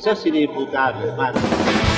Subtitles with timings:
[0.00, 1.89] Sos inimputable, hermano.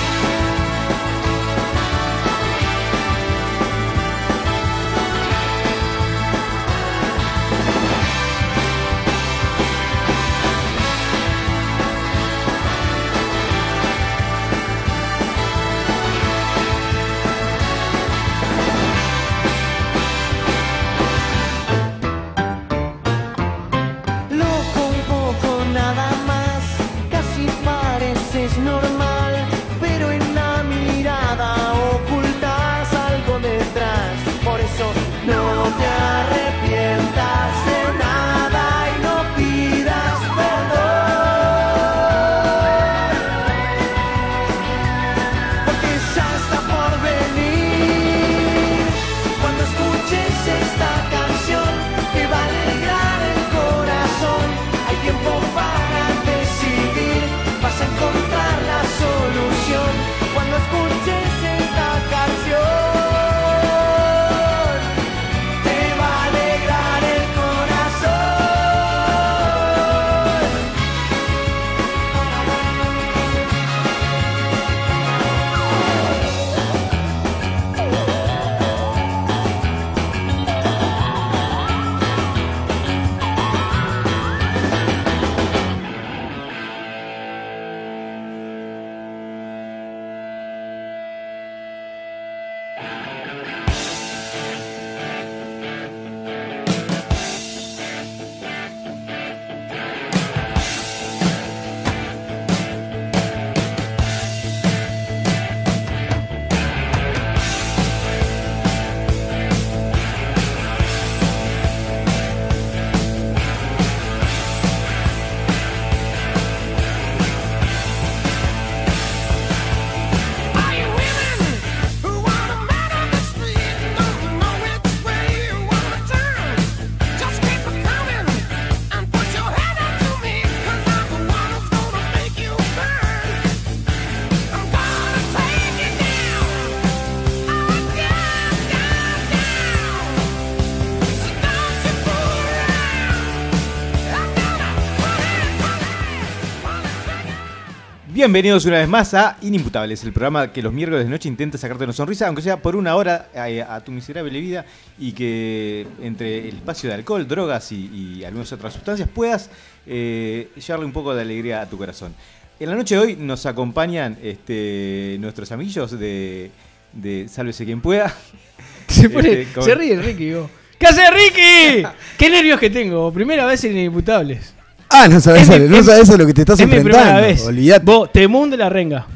[148.22, 151.82] Bienvenidos una vez más a Inimputables, el programa que los miércoles de noche intenta sacarte
[151.82, 154.64] una sonrisa, aunque sea por una hora, eh, a, tu miserable vida
[154.96, 157.86] y que entre el espacio de alcohol, drogas y,
[158.20, 159.50] y algunas otras sustancias puedas
[159.88, 162.14] eh, llevarle un poco de alegría a tu corazón.
[162.60, 166.52] En la noche de hoy nos acompañan este, nuestros amigos de,
[166.92, 168.14] de Sálvese quien pueda.
[168.86, 170.34] Se, pone- Este, con- se ríe Ricky.
[170.34, 170.48] vos.
[170.78, 171.88] ¿Qué hace Ricky?
[172.18, 173.12] Qué nervios que tengo.
[173.12, 174.54] Primera vez en Inimputables.
[174.92, 177.20] Ah, no sabes, Es mi- no es- sabes a lo que te estás es enfrentando.
[177.22, 177.44] vez.
[177.44, 177.84] Olvídate.
[177.84, 179.06] Vos, Temún de la Renga.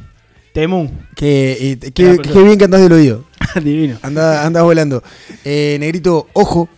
[0.52, 0.90] Temún.
[1.14, 3.24] Que, eh, pero- qué bien que andás del oído.
[3.62, 3.98] Divino.
[4.02, 5.02] Anda, andás volando.
[5.44, 6.68] Eh, negrito, ojo.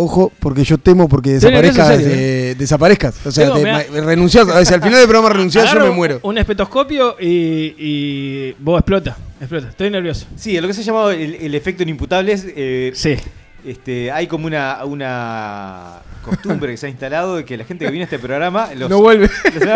[0.00, 1.88] Ojo, porque yo temo porque desaparezcas.
[1.88, 3.16] serio, eh, desaparezcas.
[3.26, 4.46] O sea, Tengo, te- ma- renunciás.
[4.46, 6.20] O sea, al final del programa renunciás, yo me muero.
[6.22, 9.16] Un espetoscopio y, y vos explota.
[9.40, 9.70] Explota.
[9.70, 10.26] Estoy nervioso.
[10.36, 12.44] Sí, lo que se ha llamado el, el efecto inimputables.
[12.46, 13.16] eh, Sí.
[13.64, 17.90] Este, hay como una, una costumbre que se ha instalado de que la gente que
[17.90, 19.28] viene a este programa, los, No vuelve.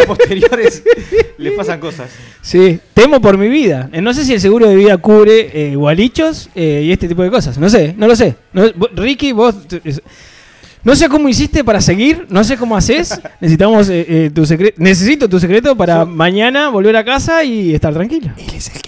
[0.06, 0.82] posteriores,
[1.38, 2.10] les pasan cosas.
[2.40, 2.78] Sí.
[2.94, 3.88] Temo por mi vida.
[3.92, 7.22] Eh, No sé si el seguro de vida cubre eh, gualichos eh, y este tipo
[7.22, 7.58] de cosas.
[7.58, 8.36] No sé, no lo sé.
[8.52, 9.54] No- Ricky, vos.
[10.84, 13.20] No sé cómo hiciste para seguir, no sé cómo haces.
[13.40, 14.76] Necesitamos eh, eh, tu secreto.
[14.82, 18.30] Necesito tu secreto para mañana volver a casa y estar tranquilo.
[18.36, 18.81] Él es el.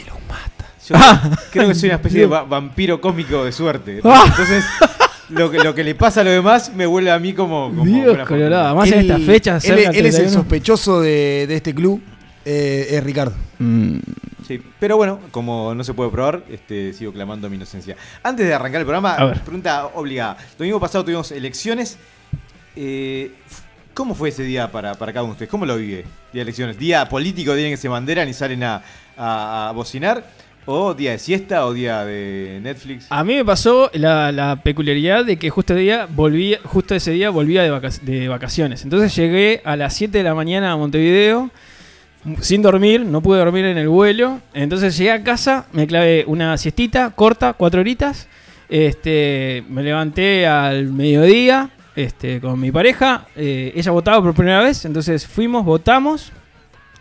[0.88, 1.30] Yo Ah.
[1.50, 4.00] creo que soy una especie de va- vampiro cómico de suerte.
[4.04, 4.24] Ah.
[4.26, 4.64] Entonces,
[5.30, 7.68] lo que, lo que le pasa a los demás me vuelve a mí como.
[7.70, 8.66] como Dios colorado.
[8.66, 9.64] Además en estas fechas.
[9.64, 10.30] Él, es el 31.
[10.30, 12.02] sospechoso de, de este club.
[12.44, 13.34] eh, es Ricardo.
[13.58, 13.98] Mm.
[14.46, 17.96] Sí, pero bueno, como no se puede probar, este, sigo clamando mi inocencia.
[18.22, 20.36] Antes de arrancar el programa, pregunta obligada.
[20.58, 21.96] Domingo pasado tuvimos elecciones.
[22.76, 23.32] Eh,
[23.94, 25.50] ¿Cómo fue ese día para, para cada uno de ustedes?
[25.50, 26.02] ¿Cómo lo vive?
[26.02, 26.76] Día de elecciones.
[26.78, 28.82] ¿Día político, día en que se banderan y salen a,
[29.16, 30.24] a- a bocinar?
[30.66, 33.06] ¿O día de siesta o día de Netflix?
[33.10, 37.62] A mí me pasó la, peculiaridad de que justo, día volví, justo ese día volvía
[37.62, 38.82] de, vaca- de vacaciones.
[38.82, 41.50] Entonces llegué a las 7 de la mañana a Montevideo
[42.40, 44.40] sin dormir, no pude dormir en el vuelo.
[44.54, 48.28] Entonces llegué a casa, me clavé una siestita corta, cuatro horitas.
[48.70, 53.26] Este, me levanté al mediodía este, con mi pareja.
[53.36, 56.32] eh, ella votaba por primera vez, entonces fuimos, votamos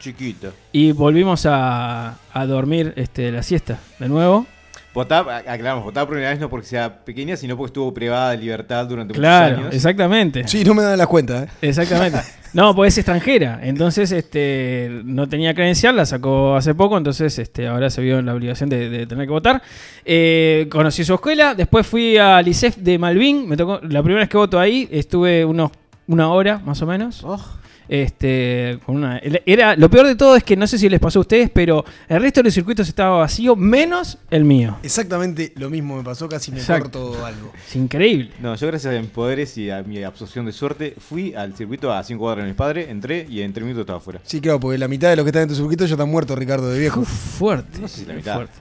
[0.03, 0.50] Chiquita.
[0.73, 4.45] y volvimos a, a dormir este, la siesta de nuevo.
[4.94, 8.38] Votaba, aclaramos, votaba por primera vez no porque sea pequeña, sino porque estuvo privada de
[8.38, 9.75] libertad durante Claro, muchos años.
[9.75, 10.47] exactamente.
[10.47, 11.50] Sí, no me dan las cuentas, ¿eh?
[11.61, 12.19] Exactamente.
[12.53, 13.61] No, pues es extranjera.
[13.63, 18.27] Entonces, este, no tenía credencial, la sacó hace poco, entonces este, ahora se vio en
[18.27, 19.63] la obligación de, de tener que votar.
[20.05, 24.29] Eh, conocí su escuela, después fui al ICEF de Malvin, me tocó, la primera vez
[24.29, 25.71] que voto ahí, estuve unos,
[26.05, 27.23] una hora más o menos.
[27.23, 27.44] Oh,
[27.88, 31.19] Este, con una, era, lo peor de todo es que no sé si les pasó
[31.19, 34.77] a ustedes, pero el resto de los circuitos estaba vacío, menos el mío.
[34.83, 37.09] Exactamente lo mismo me pasó, casi me Exacto.
[37.12, 37.51] corto algo.
[37.68, 38.31] Es increíble.
[38.41, 41.91] No, yo gracias a mis poderes y a mi absorción de suerte fui al circuito
[41.91, 44.21] a 5 cuadras en el padre, entré y en 3 minutos estaba afuera.
[44.24, 46.38] Sí, claro, porque la mitad de los que están en tu circuito ya están muertos,
[46.38, 47.01] Ricardo, de viejo.
[47.01, 47.79] Uf, fuerte.
[47.79, 48.36] No sé si la mitad.
[48.36, 48.53] fuerte.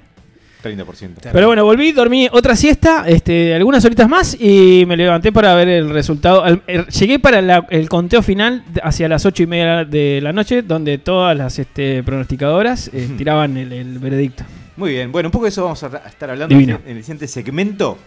[0.62, 1.30] 30%.
[1.32, 5.68] Pero bueno, volví, dormí otra siesta, este, algunas horitas más y me levanté para ver
[5.68, 6.42] el resultado.
[6.44, 10.32] Al- el- llegué para la- el conteo final hacia las ocho y media de la
[10.32, 14.44] noche, donde todas las este, pronosticadoras eh, tiraban el, el veredicto.
[14.76, 16.80] Muy bien, bueno, un poco de eso vamos a a estar hablando Divino.
[16.86, 17.98] en el siguiente segmento,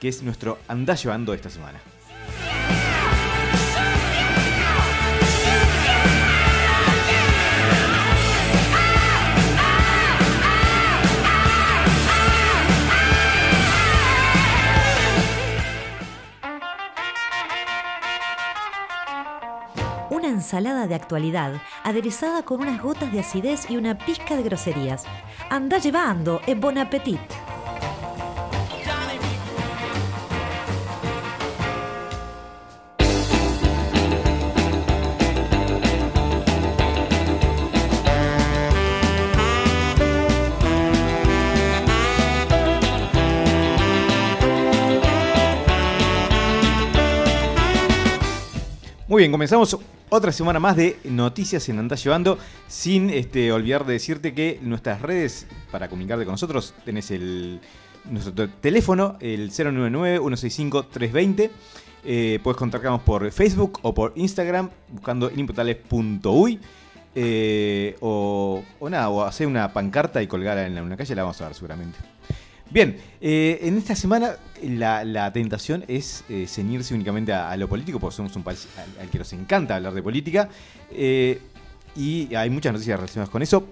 [0.00, 1.78] que es nuestro Andá llevando esta semana.
[20.46, 25.04] Ensalada de actualidad, aderezada con unas gotas de acidez y una pizca de groserías.
[25.50, 27.45] Anda llevando, es bon appetit.
[49.16, 49.78] Muy bien, comenzamos
[50.10, 52.36] otra semana más de noticias en Andá Llevando,
[52.68, 57.58] sin este, olvidar de decirte que nuestras redes para comunicarte con nosotros tenés el
[58.10, 61.50] nuestro te- teléfono, el 099-165-320.
[62.04, 66.60] Eh, puedes contactarnos por Facebook o por Instagram buscando inimputables.uy.
[67.14, 71.22] Eh, o, o nada, o hacer una pancarta y colgarla en en una calle, la
[71.22, 71.98] vamos a ver seguramente.
[72.70, 77.68] Bien, eh, en esta semana la, la tentación es eh, ceñirse únicamente a, a lo
[77.68, 80.48] político, porque somos un país al, al que nos encanta hablar de política,
[80.90, 81.40] eh,
[81.94, 83.64] y hay muchas noticias relacionadas con eso,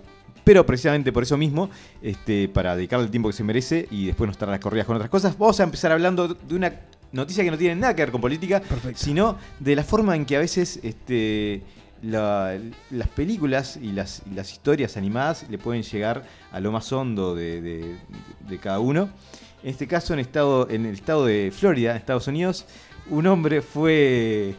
[0.44, 1.70] pero precisamente por eso mismo,
[2.02, 4.86] este, para dedicarle el tiempo que se merece y después no estar a las corridas
[4.86, 6.72] con otras cosas, vamos a empezar hablando de una
[7.12, 8.98] noticia que no tiene nada que ver con política, Perfecto.
[9.02, 11.62] sino de la forma en que a veces este,
[12.04, 12.58] la-
[12.90, 17.34] las películas y las, y las historias animadas le pueden llegar a lo más hondo
[17.34, 17.96] de, de-
[18.48, 19.08] de cada uno.
[19.62, 22.66] En este caso, en, estado, en el estado de Florida, en Estados Unidos,
[23.10, 24.54] un hombre fue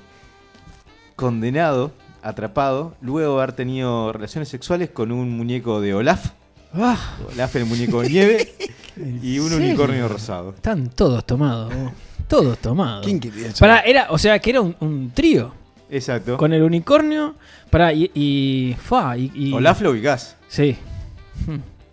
[1.16, 6.32] condenado, atrapado, luego de haber tenido relaciones sexuales con un muñeco de Olaf.
[6.74, 6.98] Ah,
[7.32, 8.54] Olaf, el muñeco de nieve,
[9.22, 10.50] y un unicornio rosado.
[10.56, 11.74] están todos tomados.
[11.74, 11.92] vos.
[12.28, 13.06] Todos tomados.
[13.06, 13.50] ¿Quién quería?
[13.60, 15.54] Para, era, o sea, que era un, un trío.
[15.90, 16.38] Exacto.
[16.38, 17.36] Con el unicornio.
[17.70, 18.10] Para, y.
[18.14, 20.36] y, fa, y, y- Olaf lo ubicás.
[20.48, 20.76] Sí.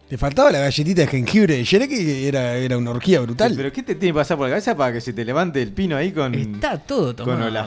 [0.09, 3.55] Le faltaba la galletita de jengibre de Shrek y era, era una orgía brutal.
[3.56, 5.73] ¿Pero qué te tiene que pasar por la cabeza para que se te levante el
[5.73, 6.35] pino ahí con.
[6.35, 7.39] Está todo tomado.
[7.39, 7.67] con Olaf.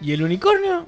[0.00, 0.86] ¿Y el unicornio?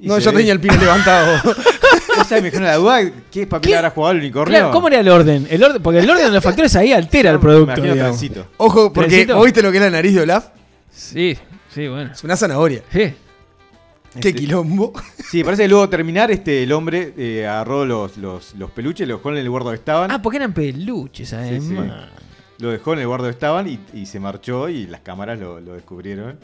[0.00, 1.40] y no, yo ve- tenía el pino levantado.
[2.20, 3.00] Esa me genera la duda.
[3.30, 3.76] ¿Qué papel ¿Qué?
[3.76, 4.56] habrá jugado el unicornio?
[4.58, 5.46] Claro, ¿cómo era el orden?
[5.50, 5.82] El orden?
[5.82, 8.46] Porque el orden de los factores ahí altera el Me producto.
[8.58, 9.36] Ojo, porque ¿Trencito?
[9.36, 10.46] ¿vos viste lo que es la nariz de Olaf?
[10.92, 11.36] Sí,
[11.72, 12.12] sí, bueno.
[12.12, 12.82] Es una zanahoria.
[12.92, 13.14] Sí.
[14.20, 14.92] Qué Este, quilombo.
[15.30, 19.06] Sí, parece que luego de terminar, este, el hombre eh, agarró los, los, los peluches,
[19.08, 20.10] los dejó en el lugar donde estaban.
[20.10, 22.08] Ah, porque eran peluches, además.
[22.58, 25.60] Lo dejó en el lugar donde estaban y, y se marchó y las cámaras lo,
[25.60, 26.38] lo descubrieron.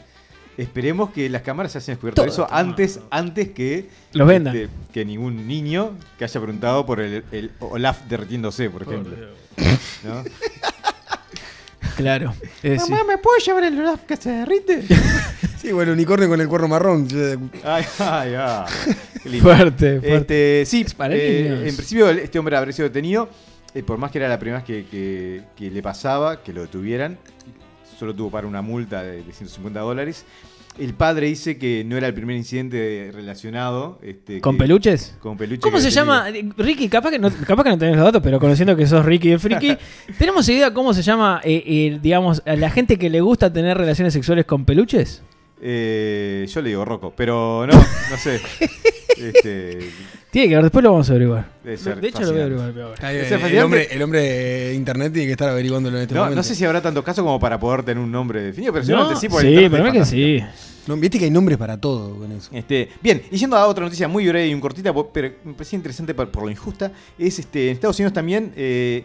[0.57, 4.53] Esperemos que las cámaras hayan descubierto Todo eso antes, antes que, Los vendan.
[4.55, 9.15] este, que ningún niño que haya preguntado por el, el Olaf derritiéndose, por ejemplo.
[10.03, 10.23] ¿no?
[11.95, 12.33] Claro.
[12.61, 12.69] Sí.
[13.07, 14.83] ¿me puedo llevar el Olaf que se derrite?
[15.61, 17.07] Sí, bueno, unicornio con el cuerno marrón.
[17.13, 18.65] Eh, ay, ay, ay.
[19.23, 19.43] Qué lindo.
[19.47, 20.61] Fuerte, fuerte.
[20.61, 23.29] Este, sí, para eh, en principio este hombre habría sido detenido,
[23.75, 26.61] eh, por más que era la primera vez que, que- que le pasaba, que lo
[26.61, 27.19] detuvieran,
[27.99, 30.25] solo tuvo para una multa de, de 150 dólares.
[30.79, 33.99] El padre dice que no era el primer incidente relacionado.
[34.01, 35.15] este, ¿Con que- peluches?
[35.19, 36.27] Con peluche ¿Cómo se llama?
[36.29, 39.05] Eh, Ricky, capaz que, no, capaz que no tenés los datos, pero conociendo que sos
[39.05, 39.77] Ricky el Friki,
[40.17, 43.77] ¿tenemos idea cómo se llama, eh, eh, digamos, a la gente que le gusta tener
[43.77, 45.21] relaciones sexuales con peluches?
[45.61, 48.41] Eh, yo le digo Rocco, pero no, no sé.
[49.21, 49.77] Este,
[50.31, 51.45] Tiene que ver, después lo vamos a averiguar.
[51.63, 52.69] De hecho, lo voy a averiguar.
[52.81, 52.95] ahora.
[53.07, 56.03] Ay, Ese eh, es el, hombre, el hombre de internet tiene que estar averiguándolo en
[56.03, 56.37] este no, momento.
[56.37, 59.15] no sé si habrá tantos casos como para poder tener un nombre definido, pero No,
[59.15, 59.29] sí.
[59.29, 60.43] por sí, mí que sí.
[60.87, 62.49] No, Viste que hay nombres para todo con eso.
[62.51, 65.77] Este, bien, y yendo a otra noticia muy breve y un cortita, pero me parecía
[65.77, 69.03] interesante por, por lo injusta, es este, en Estados Unidos también, eh,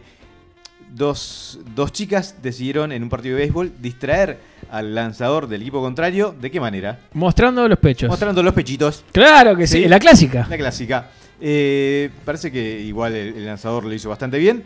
[0.94, 4.38] dos, dos chicas decidieron en un partido de béisbol distraer
[4.70, 6.34] al lanzador del equipo contrario.
[6.40, 6.98] ¿De qué manera?
[7.12, 8.08] Mostrando los pechos.
[8.08, 9.04] Mostrando los pechitos.
[9.12, 9.88] Claro que sí, Sí.
[9.88, 10.46] la clásica.
[10.48, 11.10] La clásica.
[11.40, 14.64] Eh, parece que igual el, el lanzador lo hizo bastante bien.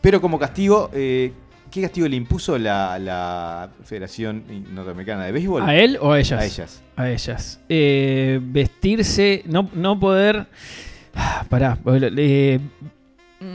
[0.00, 1.32] Pero como castigo, eh,
[1.70, 5.62] ¿qué castigo le impuso la, la Federación Norteamericana de Béisbol?
[5.62, 6.40] ¿A él o a ellas?
[6.40, 6.82] A ellas.
[6.96, 7.60] A ellas.
[7.68, 10.46] Eh, vestirse, no, no poder.
[11.14, 11.76] Ah, Pará.
[11.84, 13.46] mm,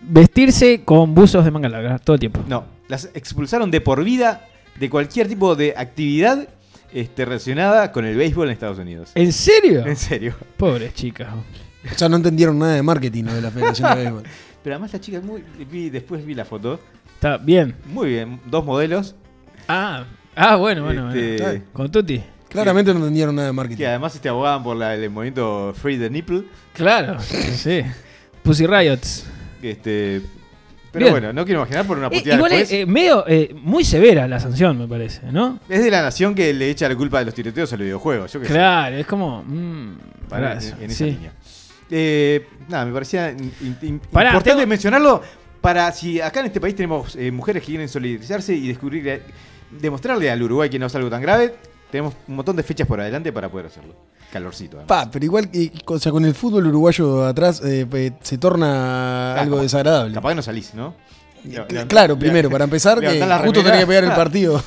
[0.00, 2.40] vestirse con buzos de manga larga todo el tiempo.
[2.48, 4.46] No, las expulsaron de por vida
[4.78, 6.48] de cualquier tipo de actividad
[6.92, 9.10] este, relacionada con el béisbol en Estados Unidos.
[9.14, 9.86] ¿En serio?
[9.86, 10.34] En serio.
[10.56, 11.28] Pobres chicas.
[11.34, 13.34] O sea, no entendieron nada de marketing ¿no?
[13.34, 14.22] de la Federación de Béisbol.
[14.62, 16.80] Pero además la chica, muy, vi- después vi la foto.
[17.14, 17.74] Está bien.
[17.86, 19.14] Muy bien, dos modelos.
[19.68, 20.04] Ah,
[20.34, 21.08] ah bueno, bueno.
[21.12, 21.64] este, bueno.
[21.72, 22.22] Con Tuti.
[22.48, 23.76] Claramente no entendieron nada de marketing.
[23.78, 26.44] que además este, abogaban por la- el movimiento Free the Nipple.
[26.72, 27.82] Claro, sí.
[28.42, 29.26] Pussy Riots.
[29.62, 30.22] Este,
[30.98, 31.12] pero Bien.
[31.12, 32.80] bueno, no quiero imaginar por una Eh, puteada igual es después.
[32.82, 35.58] eh, medio eh, muy severa la sanción, me parece, ¿no?
[35.68, 38.32] Es de la nación que le echa la culpa de los tiroteos a los videojuegos.
[38.32, 38.46] Yo sé.
[38.46, 39.42] Claro, es como.
[39.46, 39.96] mm,
[40.28, 41.10] pará, en, eso, en esa sí.
[41.12, 41.32] línea.
[41.90, 45.22] Eh, nada, me parecía in- Pará, importante tengo- mencionarlo
[45.60, 49.22] para si acá en este país tenemos eh, mujeres que quieren solidarizarse y descubrir, eh,
[49.80, 51.54] demostrarle al Uruguay que no es algo tan grave.
[51.90, 53.94] Tenemos un montón de fechas por adelante para poder hacerlo.
[54.32, 54.76] Calorcito.
[54.78, 54.88] además.
[55.06, 59.34] Pa, pero igual, y- o sea, con el fútbol uruguayo atrás eh, eh, se torna
[59.40, 60.14] algo capaz- desagradable.
[60.14, 60.94] Capaz que no salís, ¿no?
[61.46, 64.62] Cl- Claro, primero, para empezar, que justo tenía que pegar el partido.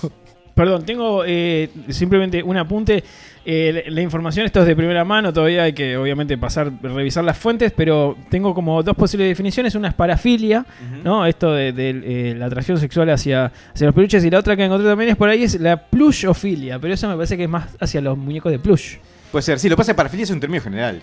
[0.55, 3.03] Perdón, tengo eh, simplemente un apunte.
[3.43, 7.23] Eh, la la información, esto es de primera mano, todavía hay que obviamente pasar, revisar
[7.23, 9.73] las fuentes, pero tengo como dos posibles definiciones.
[9.75, 10.63] Una es parafilia.
[11.03, 11.25] ¿no?
[11.25, 11.89] Esto de, de,
[12.31, 15.15] eh, la atracción sexual hacia, hacia los peluches, y la otra que encontré también es
[15.15, 18.51] por ahí, es la plushofilia, pero eso me parece que es más hacia los muñecos
[18.51, 18.97] de plush.
[19.31, 21.01] Puede ser, sí, lo que pasa es que parafilia es un término general.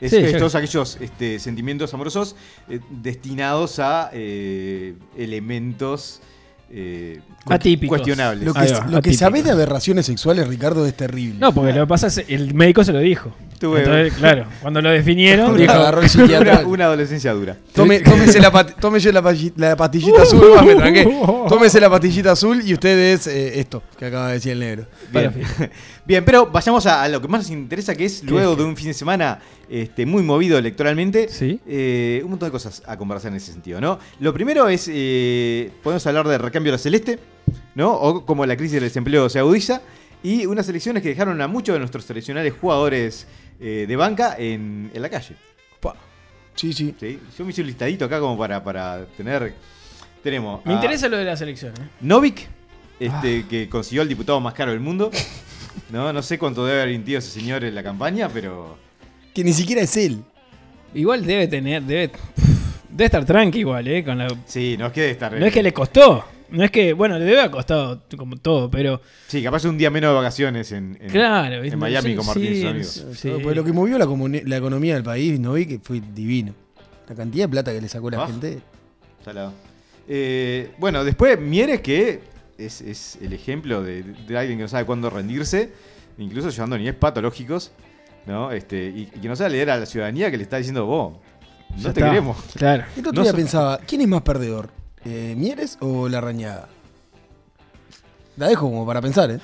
[0.00, 2.34] Es, Sí, yo- todos aquellos este, sentimientos amorosos
[2.90, 4.10] destinados a
[5.16, 6.20] elementos
[6.70, 7.98] eh, Atípicos.
[7.98, 8.44] cuestionables.
[8.44, 11.38] Lo que, va, lo que sabés de aberraciones sexuales, Ricardo, es terrible.
[11.38, 13.32] No, porque lo que pasa es el médico se lo dijo.
[13.60, 16.66] Tuve- Entonces, claro, cuando lo definieron, dijo, agarró el una, psiquiatra.
[16.66, 17.56] una adolescencia dura.
[17.72, 19.22] Tome, tómese la, pat- tómese la,
[19.76, 21.04] pastillita azul, va, me tranqué.
[21.48, 24.86] Tómese la pastillita azul y usted es eh, esto que acaba de decir el negro.
[25.12, 25.32] Bien.
[26.06, 28.58] Bien, pero vayamos a, a lo que más nos interesa, que es ¿Qué luego es?
[28.58, 31.60] de un fin de semana este, muy movido electoralmente, Sí.
[31.66, 33.98] eh, un montón de cosas a conversar en ese sentido, ¿no?
[34.20, 37.18] Lo primero es, eh, podemos hablar del recambio de la celeste,
[37.74, 37.92] ¿no?
[37.92, 39.82] O cómo la crisis del desempleo se agudiza,
[40.22, 43.26] y unas elecciones que dejaron a muchos de nuestros tradicionales jugadores
[43.60, 45.34] eh, de banca en, en la calle.
[45.80, 45.94] Pa.
[46.54, 46.94] Sí, sí.
[47.00, 47.18] ¿sí?
[47.36, 49.54] Yo me hice un listadito acá como para, para tener...
[50.22, 51.72] Tenemos me a interesa lo de la selección.
[51.80, 51.88] ¿eh?
[52.00, 52.46] Novik,
[52.98, 53.48] este, Ah.
[53.48, 55.10] que consiguió el diputado más caro del mundo.
[55.90, 58.76] No, no sé cuánto debe haber invertido ese señor en la campaña, pero...
[59.34, 60.22] Que ni siquiera es él.
[60.94, 62.10] Igual debe tener, debe,
[62.90, 64.04] debe estar tranqui igual, ¿eh?
[64.04, 65.32] Con la, Sí, no es que debe estar...
[65.38, 66.24] no es que le costó.
[66.48, 69.90] No es que, bueno, le debe haber costado como todo, pero Sí, capaz un día
[69.90, 71.62] menos de vacaciones en, en- claro.
[71.64, 72.64] en Miami con Martín y sus
[73.02, 73.06] amigos.
[73.18, 73.32] sí.
[73.42, 76.54] Pues lo que movió la economía del país, no vi que fue divino.
[77.08, 78.26] La cantidad de plata que le sacó la Ah.
[78.28, 78.60] gente.
[79.24, 79.52] Salado.
[80.08, 82.20] Eh, bueno, después Mieres, que
[82.58, 85.72] es, es el ejemplo de, de alguien que no sabe cuándo rendirse,
[86.18, 87.72] incluso llevando niveles patológicos,
[88.26, 88.50] ¿no?
[88.52, 91.14] Este, y, y que no sabe leer a la ciudadanía que le está diciendo, vos,
[91.70, 92.10] no Ya te está.
[92.10, 92.36] queremos.
[92.56, 92.84] Claro.
[92.94, 94.70] El otro No día so- pensaba, ¿quién es más perdedor?
[95.04, 96.68] Eh, ¿Mieres o la rañada?
[98.36, 99.40] La dejo como para pensar, ¿eh?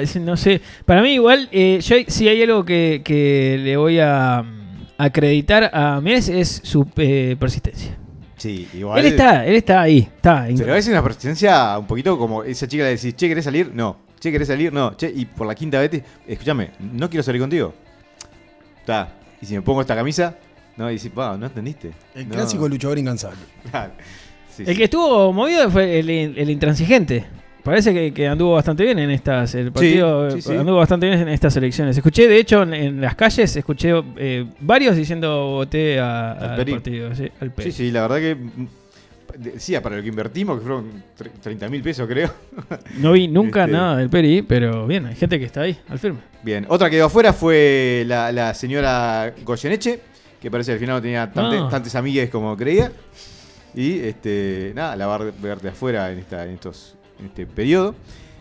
[0.00, 0.60] Es No sé.
[0.84, 5.70] Para mí, igual, eh, yo sí hay algo que, que le voy a mm, acreditar
[5.72, 7.96] a Mieres es su eh, persistencia.
[8.44, 8.98] Sí, igual.
[9.00, 10.00] Él está, él está ahí.
[10.00, 10.46] Está.
[10.54, 13.70] Pero es una persistencia un poquito como esa chica le decís, che, ¿querés salir?
[13.74, 13.96] No.
[14.20, 14.70] Che, ¿querés salir?
[14.70, 14.94] No.
[14.98, 17.72] Che, y por la quinta vez, te- escúchame, no quiero salir contigo.
[18.80, 19.14] Está.
[19.40, 20.36] Y si me pongo esta camisa,
[20.76, 21.92] no, y decís, va, no entendiste.
[22.14, 22.34] El No.
[22.34, 23.38] clásico luchador incansable.
[23.70, 23.92] Claro.
[24.54, 24.76] Sí, El sí.
[24.76, 27.24] que estuvo movido fue el, el intransigente.
[27.64, 29.54] Parece que, que anduvo bastante bien en estas.
[29.54, 30.52] El partido sí, sí.
[30.54, 31.96] anduvo bastante bien en estas elecciones.
[31.96, 36.66] Escuché, de hecho, en, en las calles, escuché eh, varios diciendo voté a- Al al
[36.66, 37.14] partido.
[37.14, 37.52] Sí, al.
[37.58, 38.34] Sí, sí, la verdad que.
[38.34, 38.66] mm,
[39.36, 42.30] Decía, para lo que invertimos, que fueron tre- 30 mil pesos, creo.
[42.98, 45.98] No vi nunca Este- nada del Peri, pero bien, hay gente que está ahí, al
[45.98, 46.20] firme.
[46.44, 49.98] Bien, otra que quedó afuera fue la, la señora Goyeneche,
[50.40, 51.68] que parece que al final no tenía tante- Ah.
[51.68, 52.92] tantas amigues como creía.
[53.74, 56.94] Y este, nada, la va a ver de afuera en, esta, en, estos,
[57.26, 57.94] este periodo.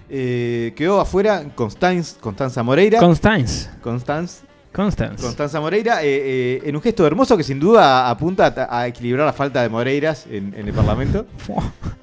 [0.09, 2.99] Eh, quedó afuera Constanz, Constanza Moreira.
[2.99, 3.69] Constance.
[3.81, 5.21] Constanz, Constance.
[5.23, 9.25] Constanza Moreira, eh, eh, en un gesto hermoso que sin duda apunta a, a equilibrar
[9.25, 11.25] la falta de Moreiras en, en el Parlamento.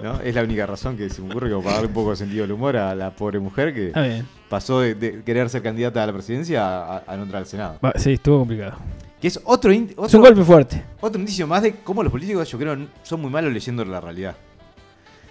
[0.03, 0.21] ¿no?
[0.21, 2.43] Es la única razón que se me ocurre como para darle un poco de sentido
[2.43, 6.13] del humor a la pobre mujer que pasó de, de querer ser candidata a la
[6.13, 7.79] presidencia a, a no entrar al Senado.
[7.85, 8.79] Va, sí, estuvo complicado.
[9.21, 10.83] Que es otro, Es un golpe fuerte.
[11.01, 14.35] otro indicio más de cómo los políticos, yo creo, son muy malos leyendo la realidad.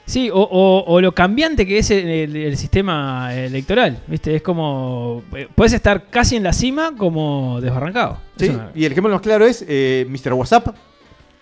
[0.10, 4.00] Sí, o, o- o lo cambiante que es el, el- el sistema electoral.
[4.08, 4.36] ¿Viste?
[4.36, 5.22] Es como.
[5.36, 8.18] eh, Puedes estar casi en la cima como desbarrancado.
[8.38, 10.34] Sí, y el ejemplo más claro es eh, Mr.
[10.34, 10.76] WhatsApp,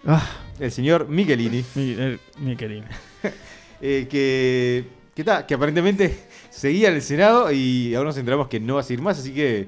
[0.05, 0.21] Ah,
[0.59, 2.83] el señor Michelini, mi, eh, mi querido.
[3.81, 4.83] eh, que,
[5.15, 6.19] que, ta, que aparentemente
[6.49, 9.33] seguía en el Senado y ahora nos enteramos que no va a seguir más, así
[9.33, 9.67] que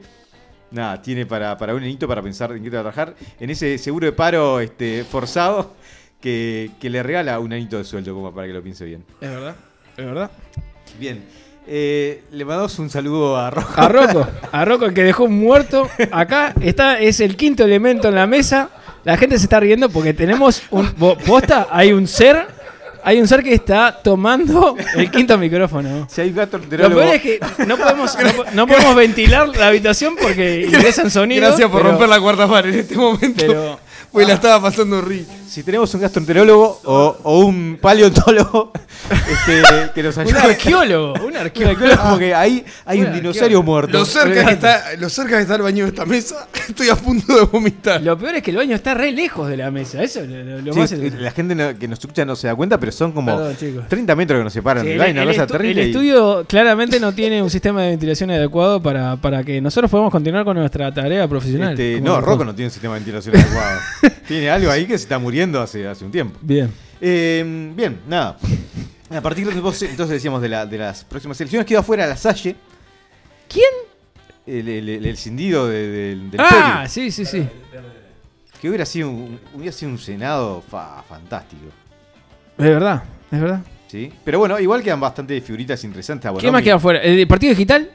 [0.71, 4.11] nada, tiene para, para un anito para pensar en qué trabajar en ese seguro de
[4.11, 5.73] paro este, forzado
[6.21, 9.03] que, que le regala un anito de sueldo, como para que lo piense bien.
[9.21, 9.55] Es verdad.
[9.97, 10.31] ¿Es verdad?
[10.99, 11.23] Bien,
[11.67, 13.73] eh, le mandamos un saludo a Rojo.
[13.81, 15.87] A Rocco, a Rocco el que dejó muerto.
[16.11, 18.69] Acá está, es el quinto elemento en la mesa.
[19.05, 20.91] La gente se está riendo porque tenemos un.
[21.25, 22.59] Posta, hay un ser.
[23.01, 26.05] Hay un ser que está tomando el quinto micrófono.
[26.09, 29.67] Si hay gato Lo peor es que no podemos, no, po- no podemos ventilar la
[29.67, 31.47] habitación porque ingresan sonidos.
[31.47, 33.35] Gracias por pero- romper la cuarta pared en este momento.
[33.37, 33.79] Pero
[34.11, 35.27] Pues la estaba pasando horrible.
[35.49, 38.71] Si tenemos un gastroenterólogo o, o un paleontólogo
[39.09, 40.39] este, que nos un ayude.
[40.39, 41.71] arqueólogo, un Un arqueólogo.
[41.85, 43.63] arqueólogo, porque ahí hay un Un dinosaurio arqueólogo.
[43.63, 43.97] muerto.
[43.97, 46.95] Lo cerca, que está, lo cerca que está el baño de esta mesa, estoy a
[46.95, 47.99] punto de vomitar.
[48.03, 50.03] Lo peor es que el baño está re lejos de la mesa.
[50.03, 50.91] Eso es lo, lo- lo Sí, más.
[50.91, 53.57] es- la gente no- que nos escucha no se da cuenta, pero son como Perdón,
[53.57, 53.87] chicos.
[53.87, 55.81] 30 metros que nos separan Sí, del el, baño, una el cosa estu- terrible.
[55.81, 59.89] el y- estudio claramente no tiene un sistema de ventilación adecuado para, para que nosotros
[59.89, 61.71] podamos continuar con nuestra tarea profesional.
[61.71, 63.79] este, no, Rocco no tiene un sistema de ventilación adecuado.
[64.27, 66.37] tiene algo ahí que se está muriendo hace, hace un tiempo.
[66.41, 66.71] Bien.
[67.01, 68.37] Eh, bien, nada.
[69.09, 72.15] A partir de entonces, entonces decíamos de, la- de las próximas elecciones, quedó afuera la
[72.17, 72.55] Salle,
[73.47, 73.65] ¿Quién?
[74.45, 77.47] el, el, el- el cindido de- del del Ah, sí, sí, sí.
[78.61, 81.63] que hubiera sido un, hubiera sido un senado fa- fantástico.
[82.57, 83.61] Es verdad, es verdad.
[83.87, 84.11] ¿sí?
[84.23, 86.25] Pero bueno, igual quedan bastante figuritas interesantes.
[86.25, 86.51] a ¿Quién Bonomi.
[86.51, 86.99] más queda afuera?
[87.01, 87.89] ¿El partido digital?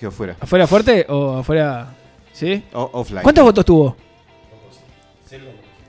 [0.00, 0.36] Quedó fuera.
[0.40, 1.94] ¿Afuera fuerte o afuera.?
[2.32, 2.64] ¿Sí?
[2.72, 3.22] O- offline.
[3.22, 3.96] ¿Cuántos votos tuvo?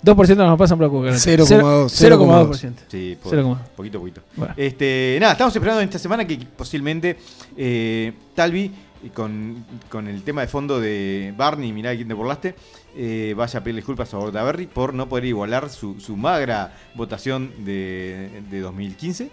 [0.05, 2.73] 2% nos pasan por la 0,2, 0,2%.
[2.87, 3.57] Sí, po- 0,2.
[3.75, 4.21] poquito, poquito.
[4.35, 4.53] Bueno.
[4.55, 7.17] Este, nada, estamos esperando esta semana que posiblemente
[7.57, 8.71] eh, Talvi,
[9.03, 12.55] y con, con el tema de fondo de Barney, mirá quién te burlaste,
[12.95, 17.51] eh, vaya a pedir disculpas a Bordaberry por no poder igualar su, su magra votación
[17.65, 19.29] de, de 2015.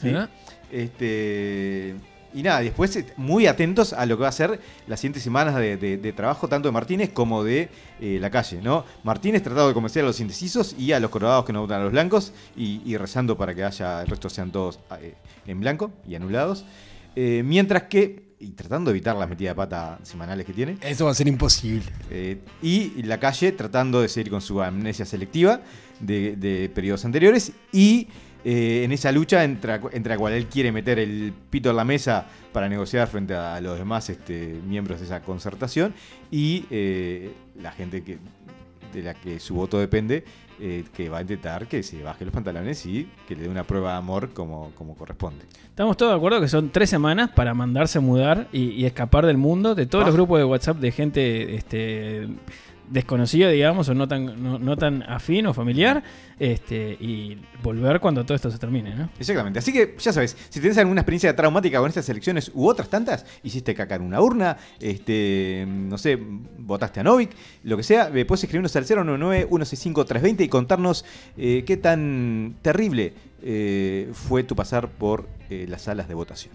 [0.00, 0.14] ¿sí?
[0.72, 1.94] Este,
[2.34, 5.54] y nada, después eh, muy atentos a lo que va a ser las siguientes semanas
[5.56, 7.68] de, de- de trabajo tanto de Martínez como de
[8.00, 8.84] eh, la calle, ¿no?
[9.04, 11.84] Martínez tratando de convencer a los indecisos y a los coronados que no votan a
[11.84, 15.14] los blancos y, y rezando para que haya, el resto sean todos eh,
[15.46, 16.64] en blanco y anulados.
[17.16, 21.06] Eh, mientras que, y tratando de evitar las metidas de pata semanales que tiene, Eso
[21.06, 21.82] va a ser imposible.
[22.62, 25.60] y la calle tratando de seguir con su amnesia selectiva
[25.98, 28.06] de, de periodos anteriores y
[28.44, 31.84] eh, en esa lucha entre, entre la cual él quiere meter el pito en la
[31.84, 35.94] mesa para negociar frente a los demás este, miembros de esa concertación
[36.30, 38.18] y eh, la gente que,
[38.92, 40.24] de la que su voto depende
[40.60, 43.62] eh, que va a intentar que se baje los pantalones y que le dé una
[43.64, 45.44] prueba de amor como, como corresponde.
[45.68, 49.24] Estamos todos de acuerdo que son tres semanas para mandarse a mudar y, y escapar
[49.24, 50.06] del mundo, de todos Ah.
[50.08, 52.28] los grupos de WhatsApp de gente este,
[52.90, 56.02] desconocida, digamos, o no tan, no, tan afín o familiar,
[56.38, 59.10] este, y volver cuando todo esto se termine, ¿no?
[59.18, 59.58] Exactamente.
[59.58, 63.26] Así que ya sabes, si tenés alguna experiencia traumática con estas elecciones u otras tantas,
[63.42, 66.18] hiciste caca en una urna, este, no sé,
[66.58, 67.30] votaste a Novik,
[67.64, 71.04] lo que sea, puedes escribirnos al 099-165-320 y contarnos
[71.36, 76.54] eh, qué tan terrible eh, fue tu pasar por eh, las salas de votación.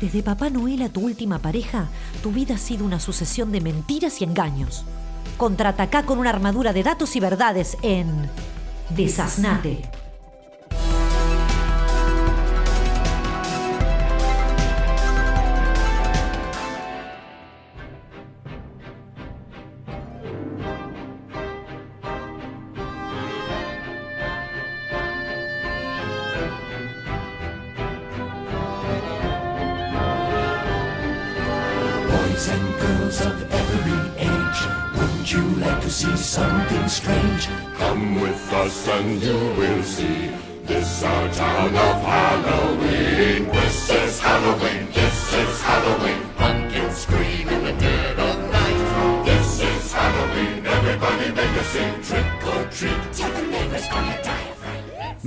[0.00, 1.88] Desde Papá Noel a tu última pareja,
[2.22, 4.84] tu vida ha sido una sucesión de mentiras y engaños.
[5.36, 8.30] Contraataca con una armadura de datos y verdades en
[8.96, 9.99] Desasnate.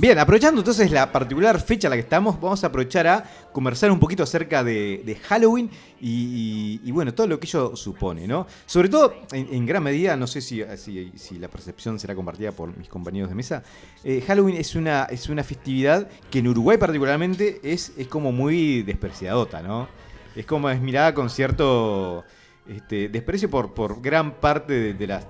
[0.04, 3.90] Bien, aprovechando entonces la particular fecha en la que estamos, vamos a aprovechar a conversar
[3.90, 8.46] un poquito acerca de, Halloween y, bueno, todo lo que ello supone, ¿no?
[8.66, 12.76] Sobre todo, en, gran medida, no sé si, si- si la percepción será compartida por
[12.76, 13.62] mis compañeros de mesa,
[14.04, 18.82] eh, Halloween es una, es una festividad que en Uruguay particularmente es, es como muy
[18.82, 19.88] despreciadota, ¿no?
[20.36, 22.26] Es como es mirada con cierto
[22.68, 25.26] este, desprecio por, por gran parte de, de las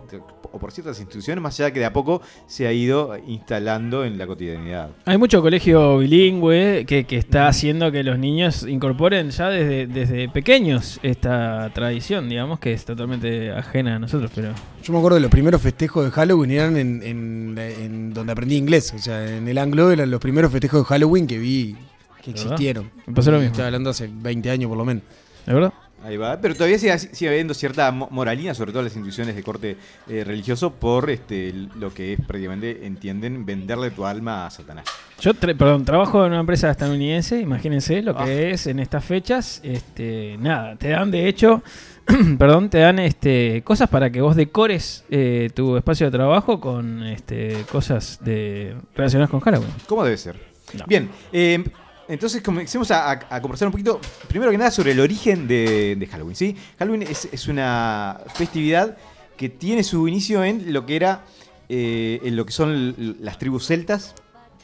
[0.52, 4.04] o por ciertas instituciones, más allá de que de a poco se ha ido instalando
[4.04, 4.90] en la cotidianidad.
[5.04, 10.28] Hay mucho colegio bilingüe que, que está haciendo que los niños incorporen ya desde, desde
[10.28, 14.52] pequeños esta tradición, digamos, que es totalmente ajena a nosotros, pero...
[14.84, 18.54] Yo me acuerdo de los primeros festejos de Halloween eran en, en- en donde aprendí
[18.56, 18.92] inglés.
[18.94, 21.74] O sea, en el anglo eran los primeros festejos de Halloween que vi
[22.22, 22.44] que ¿Verdad?
[22.44, 22.90] existieron.
[23.06, 23.50] Me pasó lo mismo.
[23.50, 25.02] Estoy hablando hace 20 años por lo menos.
[25.46, 25.72] ¿De verdad?
[26.04, 29.42] Ahí va, pero todavía sigue, sigue habiendo cierta mo- moralina, sobre todo las instituciones de
[29.42, 34.84] corte eh, religioso, por este, lo que es prácticamente entienden venderle tu alma a Satanás.
[35.20, 38.50] Yo, tra- perdón, trabajo en una empresa estadounidense, imagínense lo que Ah.
[38.50, 39.60] es en estas fechas.
[39.64, 41.62] Este, nada, te dan de hecho,
[42.38, 47.02] perdón, te dan este cosas para que vos decores eh, tu espacio de trabajo con
[47.04, 49.70] este cosas de relacionadas con Halloween.
[49.88, 50.36] ¿Cómo debe ser?
[50.78, 50.84] No.
[50.86, 51.64] Bien, eh,
[52.08, 55.96] entonces comencemos a, a- a conversar un poquito, primero que nada, sobre el origen de,
[55.96, 56.36] de Halloween.
[56.36, 56.56] ¿sí?
[56.78, 58.96] Halloween es, es una festividad
[59.36, 61.24] que tiene su inicio en lo que era,
[61.68, 64.14] eh, en lo que son las tribus celtas,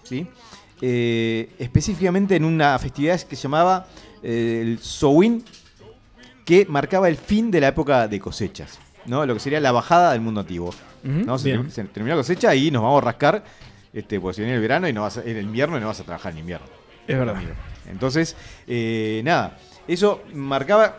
[0.05, 0.27] ¿sí?
[0.83, 3.87] Eh, específicamente en una festividad que se llamaba
[4.23, 5.45] eh, el Samhain,
[6.45, 9.25] que marcaba el fin de la época de cosechas, ¿no?
[9.27, 10.75] lo que sería la bajada del mundo antiguo.
[11.71, 13.45] Se, terminó la cosecha y nos vamos a rascar,
[13.93, 15.87] este, porque si viene el verano y no vas a- en el invierno y no
[15.89, 16.67] vas a trabajar en invierno.
[17.11, 17.37] Es verdad.
[17.37, 17.53] amigo.
[17.91, 20.99] Entonces, eh, nada, eso marcaba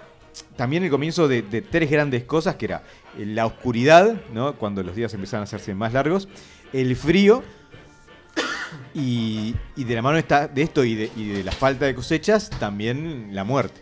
[0.56, 2.84] también el comienzo de, de tres grandes cosas, que era
[3.17, 4.56] eh, la oscuridad, ¿no?
[4.56, 6.28] cuando los días empezaban a hacerse más largos,
[6.74, 7.43] el frío,
[8.93, 11.95] y, y de la mano está, de esto y de, y de la falta de
[11.95, 13.82] cosechas, también la muerte.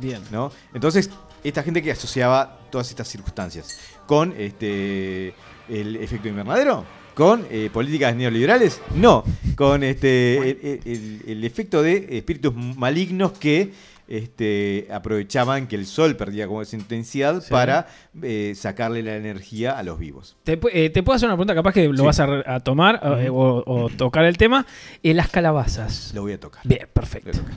[0.00, 0.22] Bien.
[0.30, 0.50] ¿no?
[0.74, 1.10] Entonces,
[1.44, 5.34] esta gente que asociaba todas estas circunstancias con este
[5.68, 9.24] el efecto invernadero, con eh, políticas neoliberales, no,
[9.56, 13.72] con este el, el- el efecto de espíritus malignos que
[14.08, 17.50] este, aprovechaban que el sol perdía como esa intensidad Sí.
[17.50, 17.86] para
[18.20, 20.36] eh, sacarle la energía a los vivos.
[20.44, 22.02] Te, eh, te puedo hacer una pregunta, capaz que lo Sí.
[22.04, 24.66] vas a, tomar eh, o, o tocar el tema.
[25.02, 26.12] Eh, las calabazas.
[26.14, 26.60] Lo voy a tocar.
[26.64, 27.30] Bien, perfecto.
[27.30, 27.54] Tocar.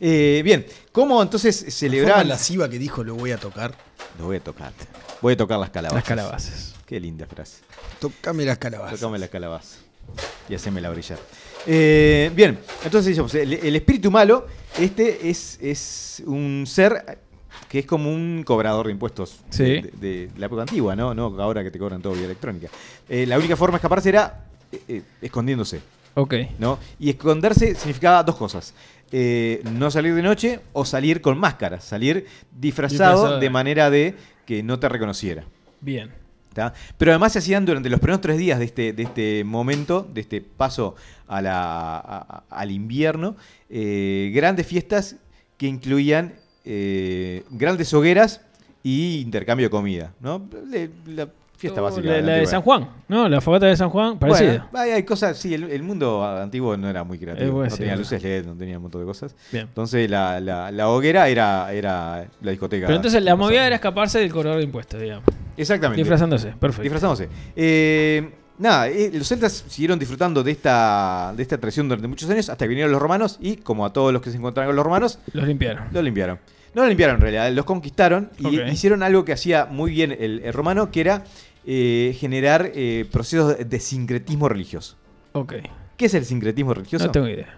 [0.00, 2.28] Eh, bien, ¿cómo entonces La forma celebraban?
[2.28, 3.74] lasciva que dijo lo voy a tocar.
[4.18, 4.72] Lo voy a tocar.
[5.20, 5.96] Voy a tocar las calabazas.
[5.96, 6.74] Las calabazas.
[6.88, 7.58] Qué linda frase.
[8.00, 8.98] Tocame las calabazas.
[8.98, 9.76] Tocame la calabaza.
[10.48, 11.18] Y hacémela brillar.
[11.66, 14.46] Eh, bien, entonces decíamos, el, el espíritu malo,
[14.78, 17.18] este es, es un ser
[17.68, 19.64] que es como un cobrador de impuestos Sí.
[19.64, 21.12] de, de la época antigua, ¿no?
[21.12, 22.68] No ahora que te cobran todo vía electrónica.
[23.06, 25.80] Eh, la única forma de escaparse era eh, eh, escondiéndose,
[26.14, 26.34] Ok.
[26.58, 26.78] ¿no?
[26.98, 28.72] Y esconderse significaba dos cosas.
[29.12, 33.40] Eh, no salir de noche o salir con máscara, salir disfrazado, Disfrazado.
[33.40, 34.14] de manera de
[34.46, 35.44] que no te reconociera.
[35.82, 36.10] Bien.
[36.96, 40.20] Pero además se hacían durante los primeros tres días de este, de este momento, de
[40.20, 43.36] este paso a la- al invierno,
[43.70, 45.16] eh, grandes fiestas
[45.56, 46.34] que incluían
[46.64, 48.40] eh, grandes hogueras
[48.82, 50.12] y intercambio de comida.
[50.20, 50.48] ¿no?
[51.58, 52.06] Fiesta básica.
[52.08, 52.50] La, de la de antigüedad.
[52.50, 53.28] San Juan, ¿no?
[53.28, 54.68] La fogata de San Juan, parecida.
[54.72, 57.46] Bueno, hay, hay cosas, sí, el, el mundo antiguo no era muy creativo.
[57.48, 59.34] Eh, bueno, no sí, tenía es luces LED, no tenía un montón de cosas.
[59.52, 59.66] Bien.
[59.68, 62.86] Entonces la, la- la hoguera era, era la discoteca.
[62.86, 65.24] Pero entonces la movida era escaparse del cobrador de impuestos, digamos.
[65.56, 66.00] Exactamente.
[66.00, 66.82] Disfrazándose, perfecto.
[66.82, 67.28] Disfrazándose.
[67.56, 72.48] Eh, nada, eh, los celtas siguieron disfrutando de esta, de esta tradición durante muchos años
[72.48, 74.84] hasta que vinieron los romanos y, como a todos los que se encontraron con los
[74.84, 75.84] romanos, Los limpiaron.
[75.90, 76.38] lo limpiaron.
[76.74, 80.42] No lo limpiaron en realidad, los conquistaron y hicieron algo que hacía muy bien el,
[80.44, 81.24] el romano, que era
[81.70, 84.96] eh, generar eh, procesos de, sincretismo religioso.
[85.32, 85.56] Ok.
[85.98, 87.04] ¿Qué es el sincretismo religioso?
[87.04, 87.54] No tengo idea.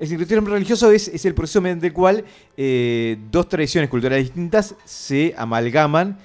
[0.00, 2.24] El sincretismo religioso es, es el proceso mediante el cual
[2.56, 6.18] eh, dos tradiciones culturales distintas se amalgaman.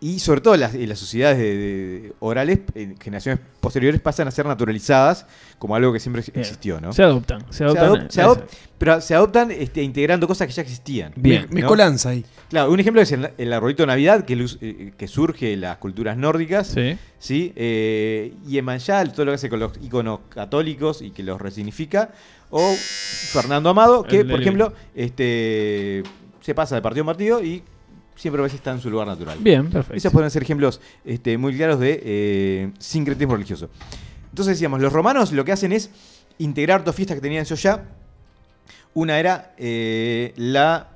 [0.00, 4.30] Y sobre todo las, en las sociedades de- de- orales, en generaciones posteriores, pasan a
[4.30, 5.26] ser naturalizadas
[5.58, 6.40] como algo que siempre Bien.
[6.40, 6.92] existió, ¿no?
[6.92, 7.40] Se adoptan.
[7.50, 7.90] Se Se adoptan.
[7.90, 8.44] adop- se adop-
[8.78, 11.12] pero se adoptan este, integrando cosas que ya existían.
[11.16, 11.46] Bien.
[11.48, 11.54] ¿no?
[11.54, 12.24] Mezcolanza ahí.
[12.48, 15.56] Claro, un ejemplo es el, el arbolito de Navidad que, luz- eh, que surge de
[15.56, 16.68] las culturas nórdicas.
[16.68, 16.96] Sí.
[17.18, 17.52] ¿sí?
[17.56, 22.12] Eh, y Emanjal, todo lo que hace con los iconos católicos y que los resignifica.
[22.50, 22.62] O
[23.32, 26.02] Fernando Amado, que El por ejemplo este,
[26.40, 27.62] se pasa de partido en partido y
[28.18, 29.38] siempre a veces está en su lugar natural.
[29.40, 29.96] Bien, perfecto.
[29.96, 33.70] Esos pueden ser ejemplos este, muy claros de eh, sincretismo religioso.
[34.30, 35.90] Entonces decíamos, los romanos lo que hacen es
[36.38, 37.84] integrar dos fiestas que tenían ellos ya.
[38.94, 40.88] Una era eh, la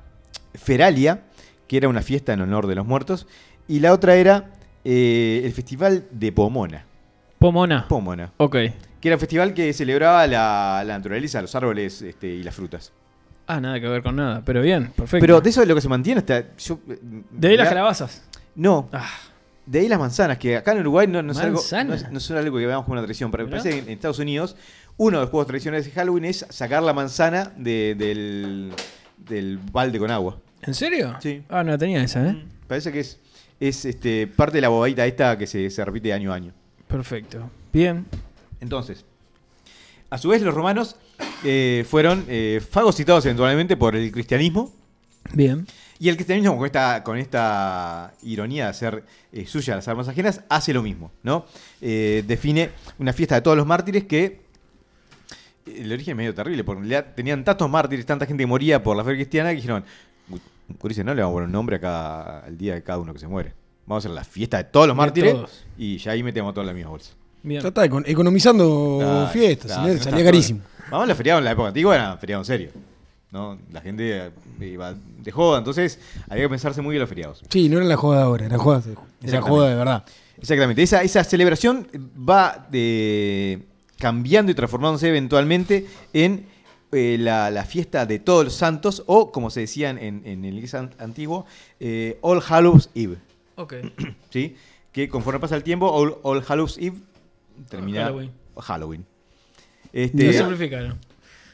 [0.54, 1.22] Feralia,
[1.68, 3.26] que era una fiesta en honor de los muertos,
[3.68, 4.50] y la otra era
[4.84, 6.84] eh, el Festival de Pomona.
[7.38, 7.86] Pomona.
[7.88, 8.32] Pomona.
[8.36, 8.56] Ok.
[9.00, 12.92] que era un festival que celebraba la, la naturaleza, los árboles este, y las frutas.
[13.46, 14.42] Ah, nada que ver con nada.
[14.44, 15.20] Pero bien, perfecto.
[15.20, 16.56] Pero de eso es lo que se mantiene hasta...
[16.56, 16.98] Yo, eh,
[17.30, 18.22] de ahí las calabazas.
[18.54, 19.08] No, Ah,
[19.66, 21.84] de ahí las manzanas, que acá en Uruguay no, no es, algo, Manzana.
[21.84, 23.88] no, es, no es algo que veamos como una tradición, pero me parece que en
[23.90, 24.56] Estados Unidos
[24.96, 28.72] uno de los juegos tradicionales de Halloween es sacar la manzana de- del,
[29.18, 30.38] del balde con agua.
[30.62, 31.16] ¿En serio?
[31.20, 31.42] Sí.
[31.48, 32.44] Ah, no la tenía esa, ¿eh?
[32.68, 33.18] Parece que es,
[33.58, 36.52] es este, parte de la bobadita esta que se, se repite año a año.
[36.88, 37.50] Perfecto.
[37.72, 38.04] Bien.
[38.60, 39.04] Entonces,
[40.10, 40.96] a su vez los romanos
[41.44, 44.72] eh, fueron eh, fagocitados eventualmente por el cristianismo.
[45.32, 45.66] Bien.
[45.98, 50.40] Y el cristianismo, con esta, con esta ironía de hacer eh, suya las armas ajenas,
[50.48, 51.46] hace lo mismo, ¿no?
[51.80, 54.42] Eh, define una fiesta de todos los mártires que.
[55.64, 58.82] El origen es medio terrible, porque en realidad tenían tantos mártires, tanta gente que moría
[58.82, 59.84] por la fe cristiana, que dijeron:
[60.78, 63.12] Curice, no le vamos a poner un nombre a cada, al día de cada uno
[63.12, 63.52] que se muere.
[63.86, 65.64] Vamos a hacer la fiesta de todos los De mártires todos.
[65.78, 67.12] y ya ahí metemos todo en la misma bolsa.
[67.44, 67.60] Bien.
[67.62, 70.60] Ya está, econ- economizando Claro, fiestas, no salía carísimo.
[70.92, 72.70] Vamos, los feriados en la época antigua eran feriados en serio.
[73.32, 73.58] ¿no?
[73.72, 74.26] La gente
[74.60, 77.42] eh, iba de joda, entonces había que pensarse muy bien los feriados.
[77.48, 78.82] Sí, no era la joda ahora, era joda,
[79.22, 80.04] era joda de verdad.
[80.38, 80.82] Exactamente.
[80.82, 81.88] Esa, esa celebración
[82.28, 83.62] va de,
[83.98, 86.44] cambiando y transformándose eventualmente en
[86.92, 90.54] eh, la, la fiesta de todos los santos, o como se decían en, en el
[90.56, 91.46] inglés an- antiguo,
[91.80, 93.16] eh, All Hallows Eve.
[93.56, 93.74] Ok.
[94.30, 94.56] ¿sí?
[94.92, 96.98] Que conforme pasa el tiempo, All, All Hallows Eve
[97.70, 98.30] termina Halloween.
[98.58, 99.06] Halloween.
[99.92, 100.98] Lo Este, simplificaron.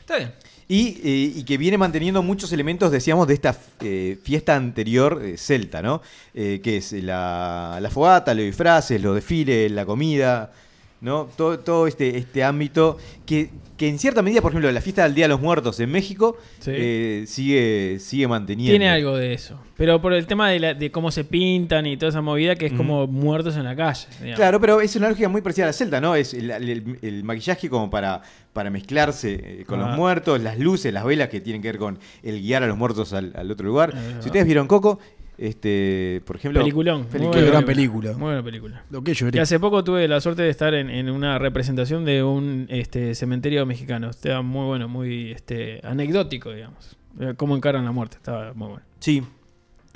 [0.01, 0.33] Está bien.
[0.69, 5.37] y, eh, y que viene manteniendo muchos elementos, decíamos, de esta eh, fiesta anterior eh,
[5.37, 6.03] celta, ¿no?
[6.35, 10.53] Que es la, la fogata, los disfraces, los desfiles, la comida,
[11.01, 11.29] ¿no?
[11.37, 15.15] Todo, todo este, este ámbito que, que en cierta medida, por ejemplo, la fiesta del
[15.15, 16.73] Día de los Muertos en México Sí.
[16.75, 18.73] eh, sigue, sigue manteniendo.
[18.73, 19.61] Tiene algo de eso.
[19.77, 22.67] Pero por el tema de, la- de cómo se pintan y toda esa movida que
[22.67, 24.07] es como muertos en la calle.
[24.19, 24.37] digamos.
[24.37, 26.17] Claro, pero es una lógica muy parecida a la celta, ¿no?
[26.17, 28.21] Es el, el- el maquillaje como para,
[28.53, 29.89] para mezclarse eh, con Ah.
[29.91, 32.77] los muertos, las luces, las velas que tienen que ver con el guiar a los
[32.77, 33.95] muertos al, al otro lugar.
[34.21, 34.99] Si ustedes vieron Coco,
[35.39, 36.61] este, por ejemplo...
[36.61, 37.05] Peliculón.
[37.07, 37.41] Peliculón.
[37.41, 38.13] Muy gran película.
[38.13, 38.85] Muy buena película.
[38.91, 42.23] Lo que Y hace poco tuve la suerte de estar en, en una representación de
[42.23, 44.11] un este, cementerio mexicano.
[44.11, 46.97] Estaba muy bueno, muy este, anecdótico, digamos.
[47.37, 48.17] Cómo encaran la muerte.
[48.17, 48.83] Estaba muy bueno.
[49.01, 49.23] Sí.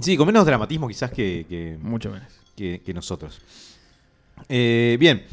[0.00, 2.28] Sí, con menos dramatismo quizás que, que, Mucho menos.
[2.56, 3.40] que- que nosotros.
[4.48, 5.24] Eh, bien.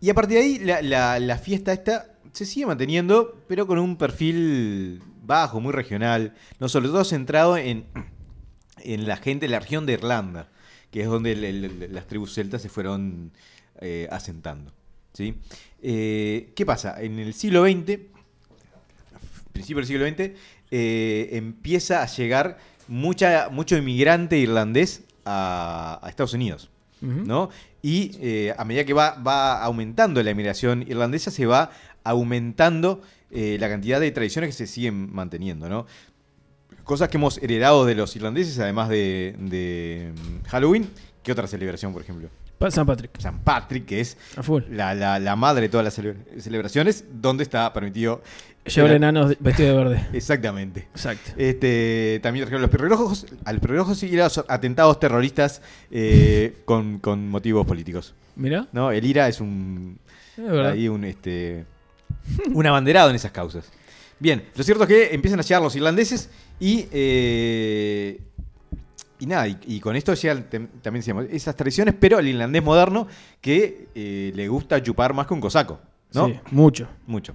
[0.00, 3.78] Y a partir de ahí, la, la- la fiesta esta se sigue manteniendo, pero con
[3.78, 6.34] un perfil bajo, muy regional.
[6.58, 7.84] No sobre todo centrado en,
[8.84, 10.48] en la gente de la región de Irlanda,
[10.90, 13.30] que es donde el- el- las tribus celtas se fueron
[13.80, 14.72] eh, asentando.
[15.14, 15.34] ¿sí?
[15.82, 17.00] Eh, ¿Qué pasa?
[17.02, 17.98] En el siglo XX,
[19.52, 20.32] principio del siglo XX,
[20.70, 26.70] eh, empieza a llegar mucha, mucho inmigrante irlandés a, a Estados Unidos.
[27.02, 27.48] ¿no?
[27.80, 31.70] Y eh, a medida que va, va aumentando la inmigración irlandesa, se va
[32.04, 35.86] aumentando eh, la cantidad de tradiciones que se siguen manteniendo, ¿no?
[36.84, 40.88] Cosas que hemos heredado de los irlandeses, además de, de, mm, Halloween.
[41.22, 42.28] ¿Qué otra celebración, por ejemplo?
[42.70, 43.18] San Patrick.
[43.18, 44.16] San Patrick, que es
[44.70, 48.22] la, la- la madre de todas las cele- celebraciones, donde está permitido...
[48.66, 50.06] Llevar enanos vestidos de verde.
[50.12, 50.80] Exactamente.
[50.94, 51.30] Exacto.
[51.38, 56.98] Este, también trajeron los perrojos, a los perrojos y a los atentados terroristas eh, con,
[56.98, 58.14] con motivos políticos.
[58.36, 58.66] Mira.
[58.72, 58.90] ¿no?
[58.92, 59.98] El IRA es un,
[60.36, 60.72] Es verdad.
[60.72, 61.64] ahí un, este,
[62.52, 63.70] un abanderado en esas causas.
[64.20, 66.28] Bien, lo cierto es que empiezan a llegar los irlandeses
[66.60, 68.20] y, eh,
[69.18, 73.08] y nada, y, y con esto llegan también decíamos, esas tradiciones, pero el irlandés moderno
[73.40, 75.80] que eh, le gusta chupar más que un cosaco,
[76.12, 76.26] ¿no?
[76.26, 76.86] Sí, mucho.
[77.06, 77.34] Mucho.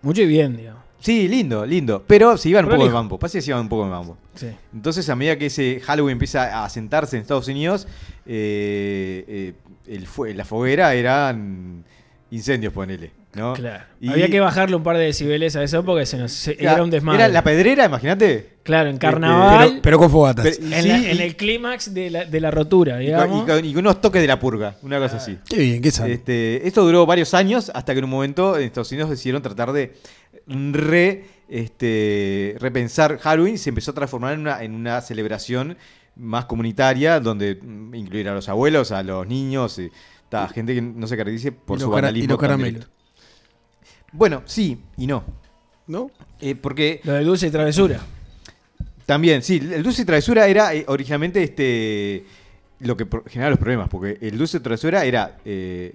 [0.00, 0.82] Mucho y bien, digamos.
[0.98, 3.68] Sí, lindo, lindo, pero se iban un poco de mambo, pasa que se iban un
[3.68, 4.16] poco de mambo.
[4.34, 4.48] Sí.
[4.72, 7.86] Entonces, a medida que ese Halloween empieza a asentarse en Estados Unidos,
[8.24, 9.54] eh, eh,
[9.86, 11.84] el la foguera eran
[12.30, 13.12] incendios, ponele.
[13.36, 13.52] ¿No?
[13.54, 13.84] Claro.
[14.00, 16.76] Y- Había que bajarle un par de decibeles a eso porque se nos, se- Claro,
[16.76, 17.18] era un desmadre.
[17.24, 18.56] Era la pedrera, imagínate.
[18.64, 19.68] claro, en Este, carnaval.
[19.68, 20.44] Pero, pero con fogatas.
[20.44, 23.06] Pero- en, sí, la- y- en el clímax de la, de la rotura, Y con,
[23.06, 23.42] digamos.
[23.42, 25.38] y con- y con unos toques de la purga, una cosa así.
[25.48, 26.12] Qué bien, qué sano.
[26.12, 29.72] Este, esto duró varios años hasta que en un momento en Estados Unidos decidieron tratar
[29.72, 29.94] de
[30.48, 35.76] re, este, repensar Halloween y se empezó a transformar en una, en una celebración
[36.16, 39.90] más comunitaria donde mm, incluir a los abuelos, a los niños, y,
[40.28, 42.32] ta, gente que no se caracterice por Y su cara- y banalismo.
[42.32, 42.88] los caramelos.
[44.16, 45.24] Bueno, sí y no.
[45.86, 46.10] ¿No?
[46.40, 48.00] Eh, porque Lo de dulce y travesura.
[49.04, 52.24] también, sí, el dulce y travesura era eh, originalmente este
[52.80, 55.94] lo que generaba los problemas, porque el dulce y travesura era, eh,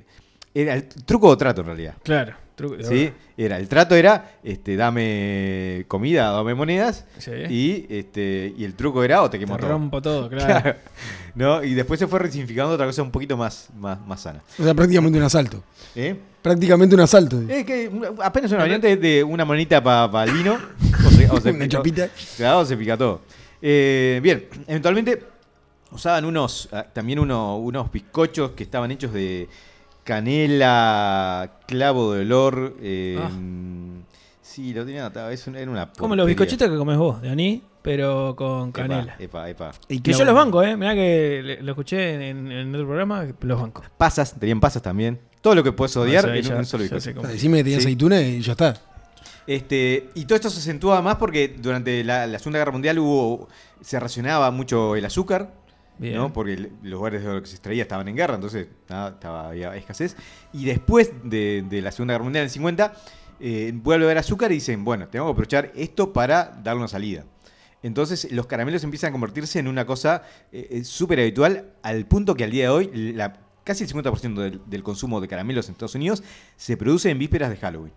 [0.53, 1.95] era el truco o trato en realidad.
[2.03, 2.35] Claro.
[2.61, 3.11] Truco- ¿sí?
[3.37, 7.31] Era, el trato era, este, dame comida, dame monedas, Sí.
[7.49, 9.69] y, este, y el truco era, o te Te quemo todo.
[9.69, 10.61] rompo todo, claro.
[10.61, 10.77] Claro.
[11.35, 11.63] ¿No?
[11.63, 14.41] Y después se fue resignificando otra cosa un poquito más, más, más sana.
[14.59, 15.63] O sea, prácticamente un asalto.
[15.95, 16.15] ¿Eh?
[16.41, 17.41] Prácticamente un asalto.
[17.47, 20.57] Es que una- apenas una variante de una monita para el vino.
[21.05, 22.09] O se, o se Una chapita.
[22.37, 23.21] Claro, se pica todo.
[23.61, 25.23] Eh, bien, eventualmente
[25.91, 29.47] usaban unos ah, también uno- unos bizcochos que estaban hechos de
[30.03, 32.75] canela, clavo de olor.
[32.81, 33.29] eh, Ah.
[34.41, 37.29] Sí, lo tenía anotado, es un- era una Como los bizcochitos que comes vos, de
[37.29, 39.15] anís, pero con Epa, canela.
[39.17, 39.71] Epa, epa.
[39.87, 40.75] Y Que yo los banco, ¿eh?
[40.75, 43.81] Mirá que le- lo escuché en, en otro programa, los banco.
[43.97, 45.19] Pasas, tenían pasas también.
[45.39, 47.15] Todo lo que puedes odiar No sé, en un- ya- un solo bizcocho.
[47.15, 47.27] cómo.
[47.29, 47.85] Decime que tenía Sí.
[47.85, 48.73] aceituna y ya está.
[49.47, 53.47] Este, y todo esto se acentúa más porque durante la, la Segunda Guerra Mundial hubo,
[53.81, 55.53] se racionaba mucho el azúcar,
[56.01, 56.15] Bien.
[56.15, 56.33] ¿no?
[56.33, 59.75] porque los lugares de los que se extraía estaban en guerra, entonces nada, estaba, había
[59.75, 60.15] escasez.
[60.51, 62.93] Y después de, de la Segunda Guerra Mundial, en el 50,
[63.39, 66.87] eh, vuelve a haber azúcar y dicen, bueno, tengo que aprovechar esto para darle una
[66.87, 67.25] salida.
[67.83, 72.35] Entonces los caramelos empiezan a convertirse en una cosa eh, eh, súper habitual al punto
[72.35, 73.33] que al día de hoy la-
[73.63, 76.23] casi el 50% del, del consumo de caramelos en Estados Unidos
[76.57, 77.93] se produce en vísperas de Halloween.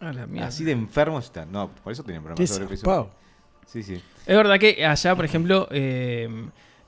[0.00, 0.48] La mierda.
[0.48, 1.52] Así de enfermos están.
[1.52, 2.50] No, por eso tienen problemas.
[3.66, 3.94] Sí, sí.
[4.26, 6.28] Es verdad que allá, por ejemplo, eh,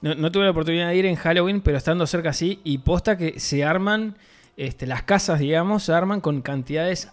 [0.05, 3.17] no, no tuve la oportunidad de ir en Halloween, pero estando cerca así, y posta
[3.19, 4.17] que se arman,
[4.57, 7.09] este, las casas, digamos, se arman con cantidades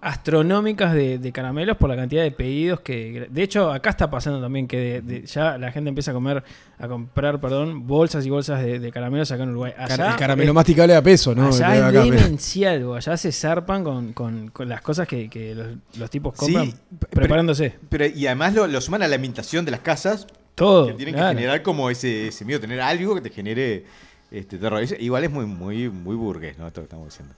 [0.00, 3.28] astronómicas de, de caramelos por la cantidad de pedidos que...
[3.30, 6.42] De hecho, acá está pasando también que de- de- ya la gente empieza a comer,
[6.78, 9.72] a comprar, perdón, bolsas y bolsas de, de caramelos acá en Uruguay.
[9.78, 11.46] Allá, el caramelo masticable a peso, ¿no?
[11.48, 12.94] allá es acá, demencial, bo.
[12.96, 16.72] allá se zarpan con, con- con las cosas que, que los, los tipos Sí, compran
[17.10, 17.74] preparándose.
[17.88, 20.26] Pero, y además lo, lo suman a la ambientación de las casas,
[20.62, 20.86] Todo.
[20.88, 21.30] que tienen claro.
[21.30, 23.84] que generar como ese, ese miedo, tener algo que te genere
[24.30, 24.82] este terror.
[24.82, 26.66] Es- igual es muy, muy, muy burgués, ¿no?
[26.66, 27.34] Esto que estamos diciendo.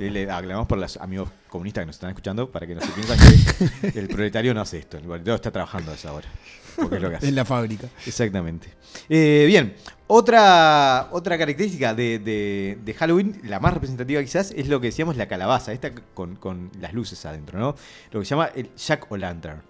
[0.00, 2.88] Y le aclaramos por los amigos comunistas que nos están escuchando para que no se
[2.88, 4.96] piensen que el proletario no hace esto.
[4.96, 6.26] El proletario está trabajando a esa hora.
[6.74, 7.28] Porque es lo que hace.
[7.28, 7.88] En la fábrica.
[8.04, 8.68] Exactamente.
[9.08, 9.74] Eh, bien,
[10.08, 15.16] otra, otra característica de, de- de Halloween, la más representativa quizás, es lo que decíamos
[15.16, 17.76] la calabaza, esta con, con las luces adentro, ¿no?
[18.10, 19.62] Lo que se llama el Jack o Lantern.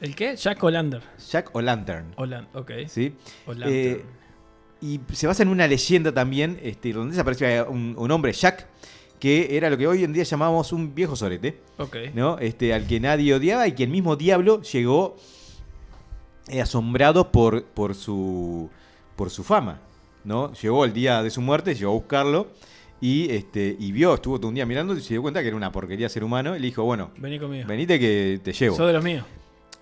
[0.00, 0.34] ¿El qué?
[0.36, 1.02] Jack O'Lander.
[1.30, 2.12] Jack o Lantern.
[2.16, 2.70] Olan, ok.
[2.88, 3.12] ¿Sí?
[3.46, 3.74] O'Lantern.
[3.74, 4.04] Eh,
[4.82, 8.66] y se basa en una leyenda también este, irlandesa, aparece un, un hombre, Jack,
[9.18, 11.60] que era lo que hoy en día llamamos un viejo sorete.
[11.76, 11.96] ok.
[12.14, 12.38] ¿no?
[12.38, 15.16] Este, al que nadie odiaba y que el mismo diablo llegó
[16.48, 18.70] eh, asombrado por, por, su,
[19.16, 19.80] por su fama.
[20.24, 20.52] ¿no?
[20.54, 22.48] Llegó el día de su muerte, llegó a buscarlo
[23.02, 25.56] y, este, y vio, estuvo todo un día mirando y se dio cuenta que era
[25.58, 26.56] una porquería ser humano.
[26.56, 27.68] Y le dijo, bueno, Vení conmigo.
[27.68, 28.76] venite que te llevo.
[28.76, 29.24] Sos de los míos.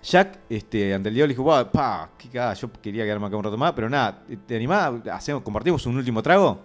[0.01, 3.35] Jack, este, ante el diablo, le dijo, "Buah, pa, qué cagada, yo quería quedarme acá
[3.35, 5.05] un rato más, pero nada, ¿te animás?
[5.11, 6.59] Hacemos, ¿Compartimos un último trago?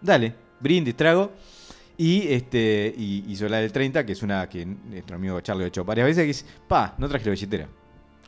[0.00, 1.30] Dale, brindis, trago.
[1.96, 5.68] Y este y hizo la del 30, que es una que nuestro amigo Charlie ha
[5.68, 7.68] hecho varias veces, que dice, pa, no traje la billetera.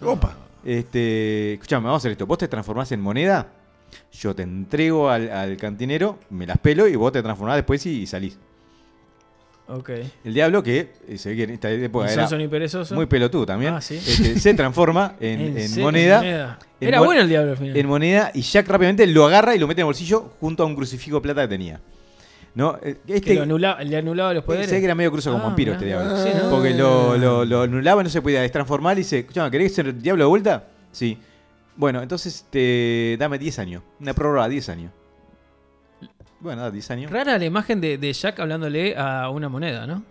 [0.02, 0.36] Opa.
[0.64, 2.26] Este, escuchame, vamos a hacer esto.
[2.26, 3.48] Vos te transformás en moneda,
[4.12, 8.02] yo te entrego al, al cantinero, me las pelo y vos te transformás después y,
[8.02, 8.38] y salís.
[9.66, 9.90] Ok.
[10.24, 12.28] El diablo que eh, se ve que en esta época era
[12.94, 13.94] muy pelotudo también, Ah, ¿sí?
[13.96, 15.84] este, se transforma en, en serio?
[15.84, 16.58] moneda.
[16.80, 17.76] En Era mon- bueno el diablo al final.
[17.76, 20.66] en moneda y Jack rápidamente lo agarra y lo mete en el bolsillo junto a
[20.66, 21.80] un crucifijo de plata que tenía.
[22.54, 22.78] ¿No?
[22.82, 24.68] Eh, que Este, lo anula- le anulaba los poderes.
[24.68, 25.76] se ve que era medio cruzo con Ah, vampiro mirá.
[25.78, 26.16] este diablo.
[26.22, 26.50] Sí, ¿no?
[26.50, 29.92] Porque lo, lo, lo anulaba y no se podía destransformar y dice, escuchame, ¿querés ser
[29.98, 30.64] diablo de vuelta?
[30.92, 31.18] Sí.
[31.76, 33.82] Bueno, entonces te dame 10 años.
[33.98, 34.92] Una prórroga, 10 años.
[36.44, 37.10] Bueno, da 10 años.
[37.10, 40.02] Rara la imagen de, de Jack hablándole a una moneda, ¿no?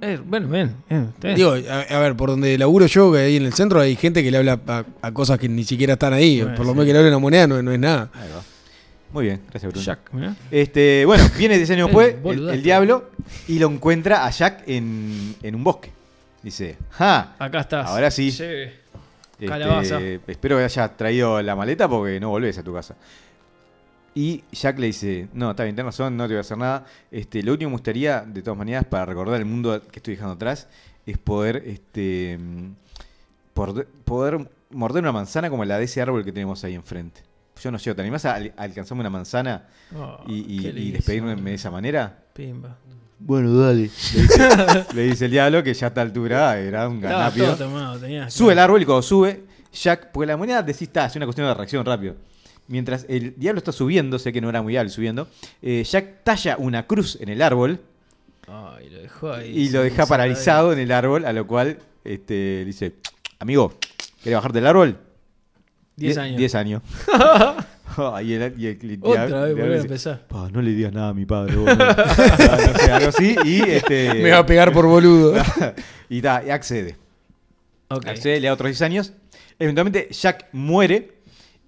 [0.00, 0.74] Eh, bueno, bien.
[0.88, 1.12] bien.
[1.36, 4.22] Digo, a, a ver, por donde laburo yo, que ahí en el centro, hay gente
[4.22, 6.40] que le habla a, a cosas que ni siquiera están ahí.
[6.40, 6.78] Bueno, por lo sí.
[6.78, 8.08] menos que le hable una moneda no, no es nada.
[8.14, 8.42] Ahí va.
[9.12, 9.84] Muy bien, gracias Bruno.
[9.84, 9.98] Jack.
[10.50, 13.10] Este, bueno, viene 10 años El después el, diablo
[13.48, 15.90] y lo encuentra a Jack en, en un bosque.
[16.42, 17.34] Dice, ¡ja!
[17.38, 17.86] Acá estás.
[17.86, 18.28] Ahora sí.
[18.28, 18.72] Este,
[19.46, 20.00] Calabaza.
[20.00, 22.96] espero que hayas traído la maleta porque no volvés a tu casa.
[24.20, 26.84] Y Jack le dice, no, está bien, tenés razón, no te voy a hacer nada.
[27.08, 30.14] Este, lo único que me gustaría, de todas maneras, para recordar el mundo que estoy
[30.14, 30.66] dejando atrás,
[31.06, 32.72] es poder, este, mm,
[33.54, 37.20] por- poder morder una manzana como la de ese árbol que tenemos ahí enfrente.
[37.62, 41.54] Yo no sé, ¿te animás a, al- a alcanzarme una manzana Oh, y, despedirme de
[41.54, 42.18] esa manera?
[42.32, 42.76] Pimba.
[43.20, 43.82] Bueno, dale.
[43.82, 47.54] Le dice, le dice el diablo que ya a esta altura era un ganápido.
[47.56, 48.00] tomado.
[48.30, 51.46] Sube el árbol y cuando sube, Jack, porque la moneda decís, está, es una cuestión
[51.46, 52.16] de reacción rápido.
[52.68, 55.26] Mientras el diablo está subiendo, sé que no era muy hábil subiendo,
[55.62, 57.80] eh, Jack talla una cruz en el árbol
[58.46, 59.50] Ay, lo dejó ahí.
[59.58, 62.92] y lo deja paralizado en el árbol, a lo cual este, dice,
[63.38, 63.74] amigo,
[64.22, 64.98] ¿querés bajarte del árbol?
[65.96, 66.36] 10 Die- años.
[66.38, 66.82] 10 años.
[68.22, 70.26] y el, y el- y Otra vez volver a empezar.
[70.28, 71.56] "Pa, no le digas nada a mi padre.
[71.56, 71.66] vos".
[71.76, 73.34] no sé, algo así.
[73.44, 75.34] Y, este, Me va a pegar por boludo.
[76.08, 76.96] y, ta, y accede.
[77.88, 79.12] Accede, le da otros 10 años.
[79.58, 81.17] Eventualmente Jack muere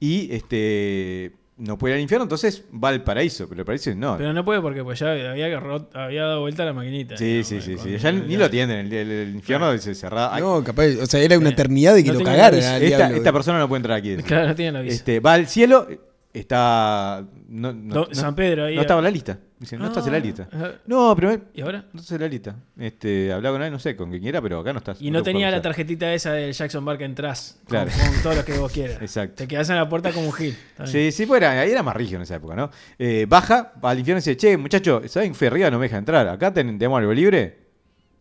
[0.00, 3.46] y este no puede ir al infierno, entonces va al paraíso.
[3.46, 4.16] Pero el paraíso no.
[4.16, 5.58] Pero no puede porque pues ya había,
[5.92, 7.18] había dado vuelta la maquinita.
[7.18, 7.98] sí, sí, sí, sí.
[7.98, 8.86] Ya ni lo atienden.
[8.86, 10.30] El, el- el infierno dice cerrado.
[10.32, 13.58] Ay, No, capaz, o sea, era una eternidad de que No lo cagaran esta persona
[13.58, 14.16] no puede entrar aquí.
[14.16, 14.94] Claro, no tiene la visa.
[14.96, 15.86] Este, va al cielo,
[16.32, 17.24] está.
[17.48, 18.74] No, no- Do- no- San Pedro ahí.
[18.74, 19.38] no estaba en la lista.
[19.58, 20.48] Dice, no Ah, estás en la lista.
[20.50, 20.72] ajá.
[20.86, 21.84] No, pero eh, ¿Y ahora?
[21.92, 22.56] no estás en la lista.
[22.78, 25.02] Este, hablaba con él, no sé, con quien quiera, pero acá no estás.
[25.02, 25.62] Y no te tenía la usar.
[25.64, 27.58] tarjetita esa del Jackson Bar que entras.
[27.58, 27.90] con- Claro.
[27.90, 29.02] Con, todo lo que vos quieras.
[29.02, 29.34] Exacto.
[29.36, 30.56] Te quedás en la puerta como un gil.
[30.86, 32.70] Sí, sí, fuera, ahí era más rígido en esa época, ¿no?
[32.98, 35.98] Eh, baja, va al infierno y dice, che, muchacho, ¿saben que arriba no me deja
[35.98, 36.26] entrar?
[36.28, 37.58] Acá ten- tenemos algo libre.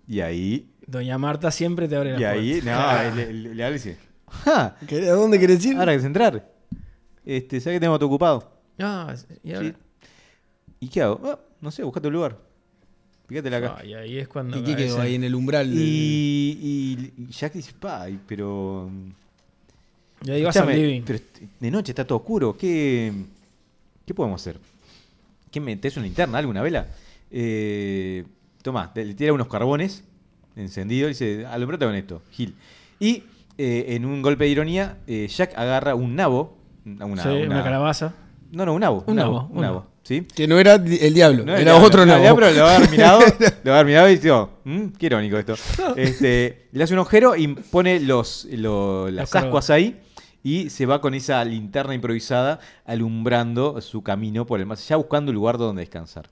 [0.08, 2.74] Y ahí, Doña Marta siempre te abre la y puerta.
[2.74, 3.98] ahí, no, le, le- le habla y dice,
[4.28, 4.76] ¡Ja!
[4.88, 5.78] ¿Qué- ¿A dónde querés ir?
[5.78, 6.50] Ahora que entrar.
[7.26, 8.52] Este, ¿sabes que tenemos todo ocupado?
[8.80, 9.14] Ah,
[9.44, 9.70] y ahora.
[9.70, 9.76] Sí.
[10.82, 11.20] ¿Y qué hago?
[11.24, 12.38] Ah, no sé, buscate un lugar.
[13.28, 13.78] Fíjate acá.
[13.80, 14.58] Ah, y ahí es cuando.
[14.58, 15.70] ¿Y qué quedó ahí en el umbral?
[15.70, 18.90] del- Y, y, y Jack dice, pa, y- pero...
[20.24, 21.02] Y ahí vas al living.
[21.06, 21.20] pero
[21.60, 22.58] de noche está todo oscuro.
[22.58, 23.14] ¿Qué,
[24.06, 24.60] qué podemos hacer?
[25.52, 26.88] ¿Qué metes una linterna, alguna vela?
[27.32, 28.26] Eh,
[28.62, 30.04] toma, le tira unos carbones
[30.56, 32.56] encendidos y dice, alumbrate con esto, Gil.
[33.00, 33.24] Y
[33.58, 36.58] eh, en un golpe de ironía, eh, Jack agarra un nabo.
[36.86, 38.14] Una, Sí, una calabaza.
[38.52, 39.04] No, no, un nabo.
[39.08, 39.76] Un nabo, un Un nabo.
[39.80, 39.86] nabo.
[40.04, 40.26] ¿sí?
[40.36, 41.86] Que no era el diablo, No, era el diablo.
[41.86, 42.18] otro nabo.
[42.18, 43.20] el diablo lo va a haber mirado,
[43.64, 45.54] lo mirado y dijo, "Mm, qué irónico esto.
[45.96, 50.00] Este, le hace un agujero y pone los, lo- las ascuas ahí
[50.42, 55.30] y se va con esa linterna improvisada alumbrando su camino por el más allá, buscando
[55.32, 56.28] un lugar donde descansar.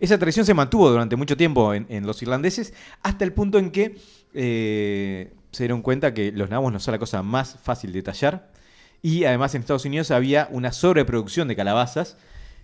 [0.00, 3.70] Esa tradición se mantuvo durante mucho tiempo en, en los irlandeses, hasta el punto en
[3.70, 3.96] que
[4.34, 8.50] eh, se dieron cuenta que los nabos no son la cosa más fácil de tallar.
[9.02, 12.16] Y además en Estados Unidos había una sobreproducción de calabazas.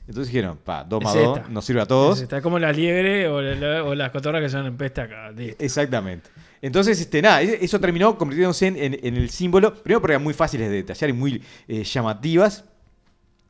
[0.08, 1.48] Entonces dijeron, pa, dos más Es dos, esta.
[1.50, 2.20] nos sirve a todos.
[2.20, 5.30] Está como la liebre o, la- o las cotorras que son en peste acá.
[5.32, 5.64] listo.
[5.64, 6.28] Exactamente.
[6.62, 10.22] Entonces, este, nada, e- eso terminó convirtiéndose en, en- en el símbolo, primero porque eran
[10.22, 12.64] muy fáciles de detallar y muy eh, llamativas,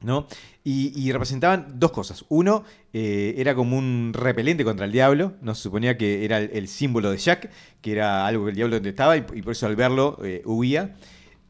[0.01, 0.27] ¿no?
[0.65, 2.25] Y, y representaban dos cosas.
[2.29, 6.51] Uno, eh, era como un repelente contra el diablo, no se suponía que era el,
[6.55, 7.51] el símbolo de Jack,
[7.83, 10.95] que era algo que el diablo detestaba y, y por eso al verlo eh, huía.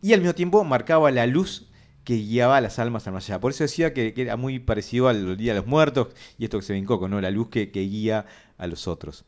[0.06, 1.66] Y al mismo tiempo marcaba la luz
[2.04, 3.40] que guiaba a las almas al más allá.
[3.40, 6.58] Por eso decía que, que era muy parecido al Día de los Muertos y esto
[6.60, 7.20] que se ve en Coco, ¿no?
[7.20, 8.24] La luz que, que guía
[8.56, 9.24] a los otros.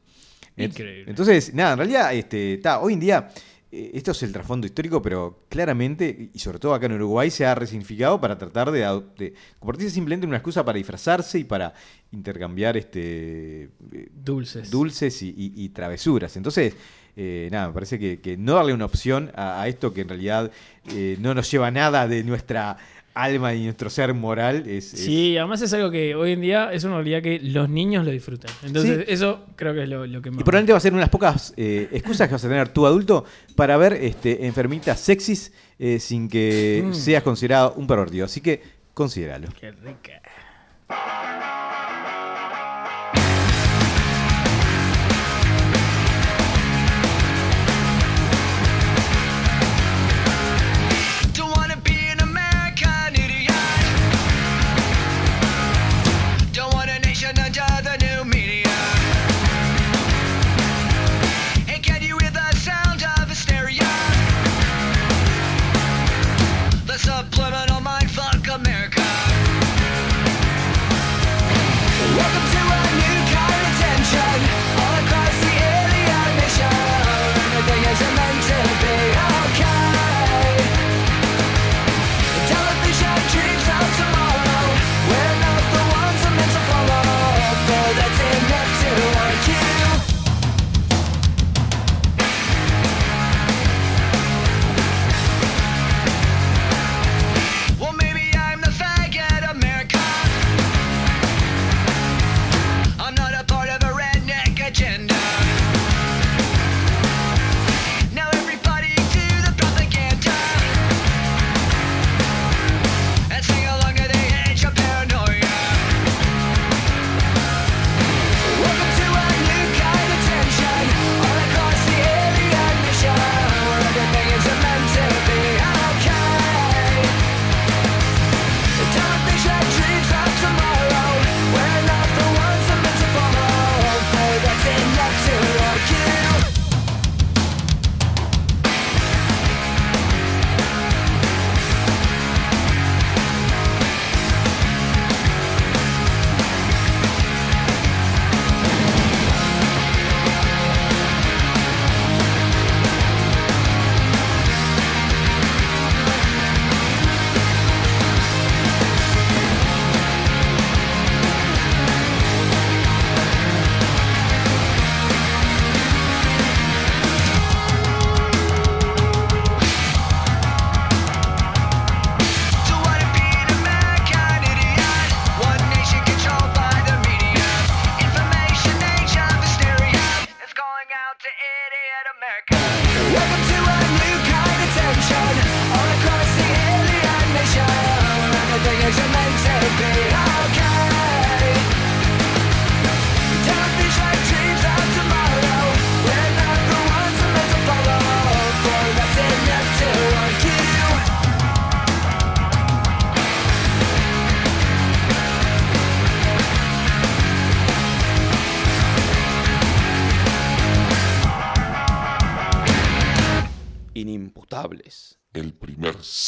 [0.56, 1.04] Increíble.
[1.10, 3.28] Entonces, nada, en realidad, este, ta, hoy en día,
[3.72, 7.44] eh, esto es el trasfondo histórico, pero claramente, y sobre todo acá en Uruguay, se
[7.46, 8.80] ha resignificado para tratar de,
[9.16, 11.74] de convertirse simplemente en una excusa para disfrazarse y para
[12.12, 14.70] intercambiar este, eh, Dulces.
[14.70, 16.36] dulces y, y- y travesuras.
[16.36, 16.74] Entonces,
[17.20, 20.08] eh, nada, me parece que, que no darle una opción a, a esto que en
[20.08, 20.50] realidad
[20.94, 22.76] eh, no nos lleva nada de nuestra
[23.14, 24.94] alma y nuestro ser moral es...
[24.94, 28.04] es- Sí, además es algo que hoy en día es una realidad que los niños
[28.04, 28.48] lo disfrutan.
[28.64, 29.04] Entonces, Sí.
[29.08, 30.40] eso creo que es lo, lo que más.
[30.40, 32.68] Y probablemente va a ser una de las pocas eh, excusas que vas a tener
[32.68, 33.24] tú adulto
[33.56, 36.94] para ver este, enfermitas sexys eh, sin que Mm.
[36.94, 38.24] seas considerado un pervertido.
[38.26, 38.62] Así que
[38.94, 39.48] considéralo.
[39.60, 40.22] Qué rica.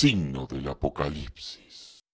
[0.00, 2.06] Signo del apocalipsis.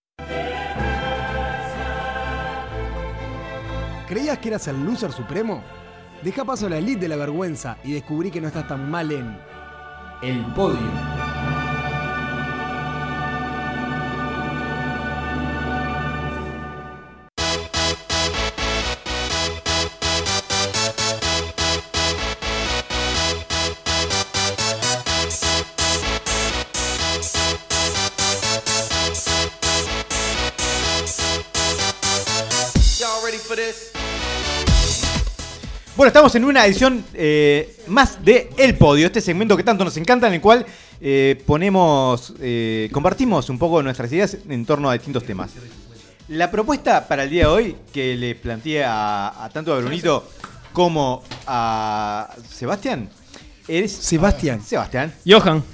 [4.09, 5.63] ¿Creías que eras el loser supremo?
[6.21, 9.13] Deja paso a la elite de la vergüenza y descubrí que no estás tan mal
[9.13, 9.39] en
[10.21, 11.26] El Podio.
[35.97, 39.97] Bueno, estamos en una edición eh, más de El Podio, este segmento que tanto nos
[39.97, 40.67] encanta, en el cual
[41.01, 45.53] eh, ponemos, eh, compartimos un poco nuestras ideas en torno a distintos temas.
[46.29, 50.29] La propuesta para el día de hoy, que le planteé a, a tanto a Brunito
[50.75, 53.09] como a Sebastián,
[53.67, 53.91] es...
[53.91, 54.63] Sebastián.
[54.63, 55.15] Sebastián.
[55.27, 55.65] Johan.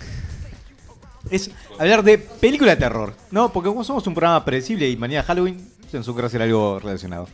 [1.33, 1.51] Es
[1.81, 3.53] hablar de película de terror, ¿no?
[3.53, 7.29] Porque como somos un programa predecible y mañana Halloween, nos ocurre hacer algo relacionado.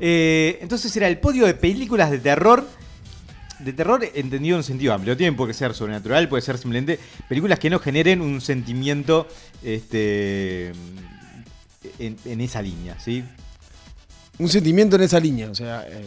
[0.00, 2.66] Eh, entonces era el podio de películas de terror.
[3.58, 5.16] De terror entendido en sentido amplio.
[5.16, 6.98] Tienen por qué ser sobrenatural, puede ser simplemente
[7.28, 9.28] películas que no generen un sentimiento
[9.62, 10.72] este,
[11.98, 13.22] en, en esa línea, ¿sí?
[14.38, 15.84] Un sentimiento en esa línea, o sea.
[15.88, 16.02] eh,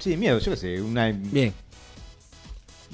[0.00, 1.54] Sí, miedo, yo qué sé, una, bien.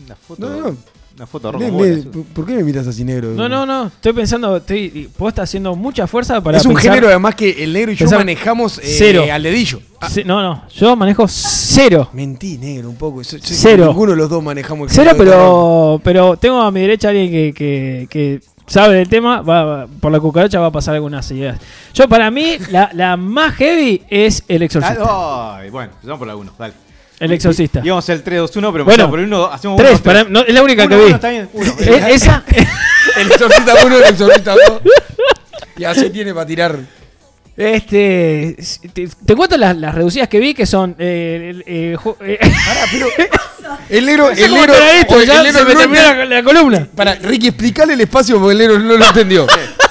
[0.05, 0.47] una foto.
[0.47, 0.77] No, no.
[1.19, 1.67] Una foto roja.
[1.67, 3.31] ne- ¿Por qué me miras así negro?
[3.31, 3.87] No, no, no.
[3.89, 7.51] Estoy pensando, estoy, vos estás haciendo mucha fuerza para es un pensar- género además que
[7.65, 9.25] el negro y yo Pensar- manejamos eh, Cero.
[9.33, 9.81] al dedillo.
[10.09, 10.63] Sí, no, no.
[10.77, 12.09] Yo manejo cero.
[12.13, 13.23] Mentí, negro, un poco.
[13.23, 13.87] Yo- yo- Cero.
[13.89, 17.53] Ninguno de los dos manejamos el Cero, pero, pero tengo a mi derecha alguien que,
[17.53, 19.43] que, que sabe del tema.
[19.43, 21.59] Va, va- por la cucaracha va a pasar algunas ideas.
[21.95, 25.03] Yo, para mí, la, la más heavy es el exorcista.
[25.05, 26.75] Ah, ay, bueno, empezamos por 1, dale.
[27.21, 27.81] El exorcista.
[27.85, 30.03] Íbamos a hacer el 3, 2, 1, pero Bueno, por el 1, hacemos Tres, uno,
[30.03, 31.07] para, no, es la única Uno, que vi.
[31.07, 31.73] uno, está bien, uno.
[31.81, 32.45] Eh, esa.
[33.17, 34.63] El exorcista 1, el exorcista 2.
[35.79, 36.79] Y así tiene para tirar.
[37.57, 38.57] Este,
[38.93, 40.95] te, te cuento las, las reducidas que vi que son.
[40.99, 42.39] Eh, el- eh, ju- eh,
[43.89, 44.29] El negro.
[44.31, 44.75] no sé El cómo negro.
[44.75, 46.89] te la he visto, o- el ya negro se me no terminó la, la columna.
[46.95, 49.47] Para, Ricky, explícale el espacio porque el negro no lo entendió.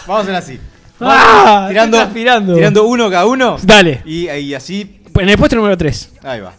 [0.08, 0.60] Vamos a hacer así.
[1.02, 2.08] Ah, tirando,
[2.56, 3.58] tirando uno cada uno.
[3.62, 4.02] Dale.
[4.06, 5.02] Y, y así.
[5.20, 6.10] En el puesto número 3.
[6.24, 6.54] Ahí va.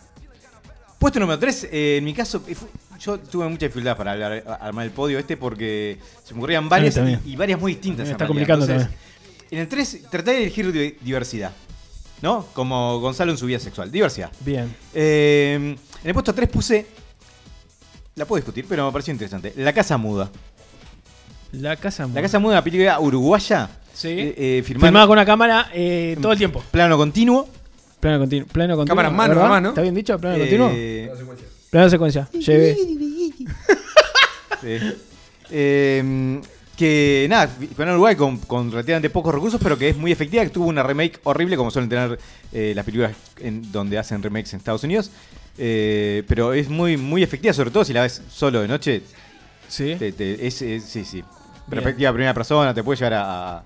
[0.99, 2.57] Puesto número 3, en mi caso, eh,
[3.01, 6.68] yo tuve mucha dificultad para hablar- a- armar el podio este porque se me ocurrían
[6.68, 8.07] varias y, varias muy distintas.
[8.07, 8.88] Me está complicando Entonces,
[9.51, 11.53] En el 3 traté de elegir di- diversidad.
[12.20, 12.44] ¿No?
[12.53, 13.92] Como Gonzalo en su vida sexual.
[13.92, 14.30] Diversidad.
[14.40, 14.74] Bien.
[14.92, 15.55] Eh,
[16.03, 16.84] en el puesto 3 puse.
[18.16, 19.53] La puedo discutir, pero me pareció interesante.
[19.57, 20.28] La Casa Muda.
[21.53, 22.09] La casa.
[22.12, 23.70] La Casa Muda, una película uruguaya.
[23.94, 24.09] Sí.
[24.09, 26.62] eh, eh, filmada- Filmada con una cámara eh, todo el tiempo.
[26.70, 27.49] Plano continuo.
[28.01, 28.46] Plano continuo.
[28.49, 28.86] Plano continuo.
[28.96, 29.66] Cámara en mano, ¿verdad?
[29.66, 30.18] ¿Está bien dicho?
[30.18, 30.40] Plano Eh,
[31.11, 31.38] continuo.
[31.70, 32.28] Plano secuencia.
[32.32, 32.76] Llevé.
[34.61, 34.76] Sí.
[35.51, 36.40] Eh,
[36.76, 40.42] que nada, fue en Uruguay con, con relativamente pocos recursos, pero que es muy efectiva,
[40.44, 42.18] que tuvo una remake horrible, como suelen tener
[42.53, 45.11] eh, las películas en, donde hacen remakes en Estados Unidos.
[45.59, 49.03] Eh, pero es muy, muy efectiva, sobre todo si la ves solo de noche.
[49.68, 49.94] Sí.
[49.99, 51.16] te- te- es, es- sí, sí.
[51.18, 51.26] Bien.
[51.70, 53.57] Perspectiva primera persona, te puede llevar a.
[53.59, 53.62] a-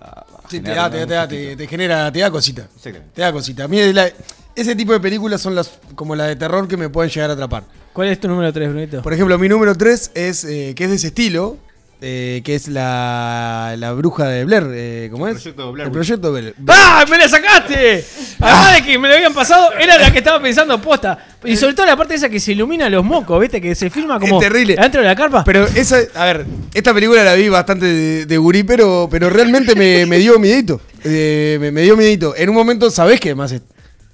[0.00, 1.56] a Sí, te da, te, un da, te da, te- poquito.
[1.58, 2.68] te genera, te da cosita.
[3.14, 3.64] Te da cosita.
[3.64, 4.10] A mí es la-
[4.56, 7.34] ese tipo de películas son las como las de terror que me pueden llegar a
[7.34, 7.64] atrapar.
[7.92, 9.02] ¿Cuál es tu número 3, Brunito?
[9.02, 11.56] Por ejemplo, mi número 3 es, eh, que es de ese estilo,
[12.00, 14.66] eh, que es la, la bruja de Blair.
[14.72, 15.42] eh, ¿Cómo El es?
[15.42, 15.94] proyecto Blair El Witch.
[16.06, 16.54] proyecto Blair.
[16.68, 17.04] ¡Ah!
[17.10, 18.04] ¡Me la sacaste!
[18.40, 21.18] Además de que me lo habían pasado, era la que estaba pensando posta.
[21.44, 23.60] Y sobre todo la parte esa que se ilumina los mocos, ¿viste?
[23.60, 24.40] Que se filma como.
[24.40, 24.76] Es terrible.
[24.78, 25.44] Adentro de la carpa.
[25.44, 29.74] Pero esa, a ver, esta película la vi bastante de, de gurí, pero, pero realmente
[29.74, 30.80] me, me dio miedito.
[31.04, 32.34] Eh, me, me dio miedito.
[32.36, 33.54] En un momento sabés que además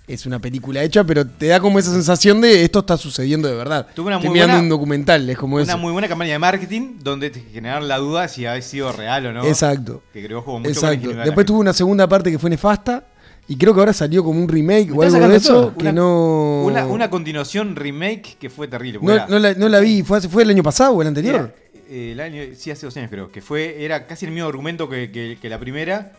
[0.07, 3.55] es, una película hecha, pero te da como esa sensación de esto está sucediendo de
[3.55, 3.87] verdad.
[3.95, 5.79] Tuvo una Estoy muy mirando buena- un documental, es como Una eso.
[5.79, 9.33] muy buena campaña de marketing donde te generaron la duda si había sido real o
[9.33, 9.45] no.
[9.47, 10.03] Exacto.
[10.13, 11.09] Que creo que jugó mucho Exacto.
[11.13, 13.05] Después tuvo una segunda parte que fue nefasta.
[13.49, 15.53] Y creo que ahora salió como un remake o algo de eso.
[15.53, 15.75] todo.
[15.77, 16.63] Que Una- no.
[16.65, 18.99] Una, una continuación remake que fue terrible.
[19.01, 20.03] no, era- no la, no la vi.
[20.03, 21.35] ¿Fue, hace- ¿Fue el año pasado o el anterior?
[21.37, 21.55] era,
[21.89, 23.31] eh, el año, sí, hace dos años creo.
[23.31, 26.11] Que fue, era casi el mismo argumento que, que- que la primera,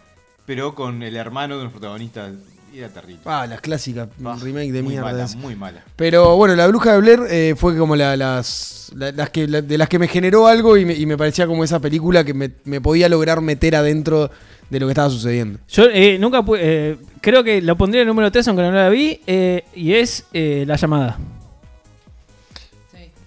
[0.45, 2.31] pero con el hermano de los protagonistas
[2.73, 3.21] era terrible.
[3.25, 5.11] Ah, las clásicas, Ah, remake de muy mierda.
[5.11, 5.83] Mala, muy mala.
[5.95, 9.61] Pero bueno, la bruja de Blair eh, fue como la- las, la- las que, la-
[9.61, 12.33] de las que me generó algo y me, y me parecía como esa película que
[12.33, 14.29] me, me podía lograr meter adentro
[14.69, 15.59] de lo que estaba sucediendo.
[15.69, 18.89] Yo eh, nunca eh, creo que lo pondría en el número 3, aunque no la
[18.89, 21.17] vi, eh, y es eh, La Llamada.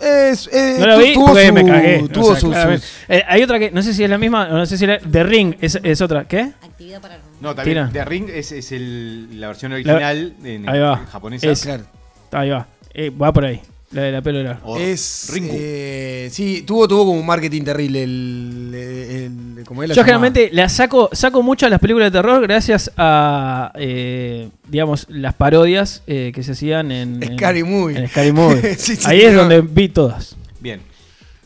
[0.00, 2.08] Es, eh, No la vi tuvo porque su- me cagué.
[2.08, 2.86] Tuvo o sea, claramente.
[2.86, 4.86] sus- Eh, hay otra que, no sé si es la misma, o no sé si
[4.86, 6.24] la, The Ring es, es otra.
[6.24, 6.52] ¿Qué?
[6.62, 7.30] Actividad paranormal.
[7.40, 7.90] No, también Tira.
[7.92, 10.98] The Ring es, es el- la versión original en, Ahí va.
[11.00, 11.50] en japonesa.
[11.50, 11.84] Es- Claro.
[12.32, 12.66] Ahí va.
[12.94, 13.60] Eh, va por ahí.
[13.92, 14.76] La de la pelo largo.
[14.78, 15.52] Es, Ringu.
[15.52, 20.48] eh, sí, tuvo, tuvo como un marketing terrible el, el, el- como la Yo generalmente
[20.52, 26.04] la saco, saco mucho a las películas de terror gracias a, eh, digamos, las parodias
[26.06, 27.98] eh, que se hacían en, en- Scary Movie.
[27.98, 28.74] en Scary Movie.
[28.78, 29.40] Sí, sí, Ahí es no.
[29.40, 30.36] donde vi todas.
[30.60, 30.80] Bien.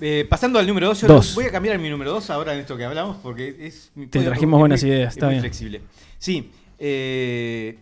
[0.02, 1.34] Eh, pasando al número 2, yo Dos.
[1.34, 3.90] voy a cambiar mi número 2 ahora en esto que hablamos porque es.
[4.10, 5.40] Te trajimos buenas muy- ideas, es está muy bien.
[5.42, 5.80] flexible.
[6.18, 6.50] Sí.
[6.78, 7.78] eh,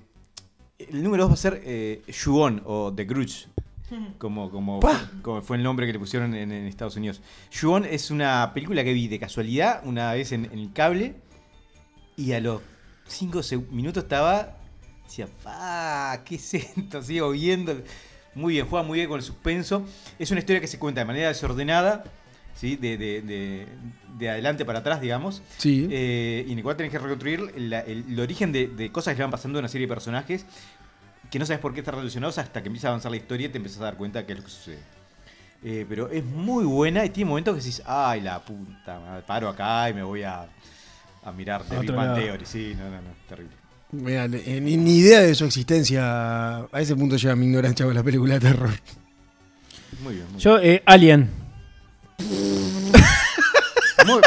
[0.79, 3.47] el número 2 va a ser eh, Ju-On o The Grudge.
[4.19, 4.81] Como, como,
[5.43, 7.21] fue el nombre que le pusieron en, en Estados Unidos.
[7.59, 11.15] Ju-On es una película que vi de casualidad una vez en, en el cable
[12.17, 12.61] y a los
[13.07, 13.41] 5
[13.71, 14.57] minutos estaba.
[15.05, 16.21] Decía, ¡ah!
[16.25, 17.03] ¿Qué es esto?
[17.03, 17.81] Sigo viendo.
[18.35, 19.85] Muy bien, juega muy bien con el suspenso.
[20.19, 22.05] Es una historia que se cuenta de manera desordenada,
[22.55, 22.77] ¿sí?
[22.77, 23.67] de, de- de-
[24.19, 25.43] de adelante para atrás, digamos.
[25.59, 25.87] Sí.
[25.91, 29.13] Eh, y en el cual tenés que reconstruir la- el, el origen de, de cosas
[29.15, 30.47] que le van pasando a una serie de personajes
[31.33, 33.51] que no sabes por qué están relacionados hasta que empieza a avanzar la historia y
[33.51, 34.79] te empiezas a dar cuenta de qué es lo que sucede.
[35.65, 39.49] Eh, pero es muy buena y tiene momentos que decís, ay, la puta, madre, paro
[39.49, 40.47] acá y me voy a,
[41.25, 42.15] a mirar de Big Bang.
[42.17, 42.45] Theory.
[42.45, 43.57] Sí, no, no, no, terrible.
[43.93, 46.59] Mirá, eh, ni, ni idea de su existencia.
[46.65, 48.71] A ese punto llega mi ignorancia con la película de terror.
[50.03, 51.31] Muy bien, muy Yo, eh, Alien.
[52.19, 53.03] bien.
[54.07, 54.21] Muy-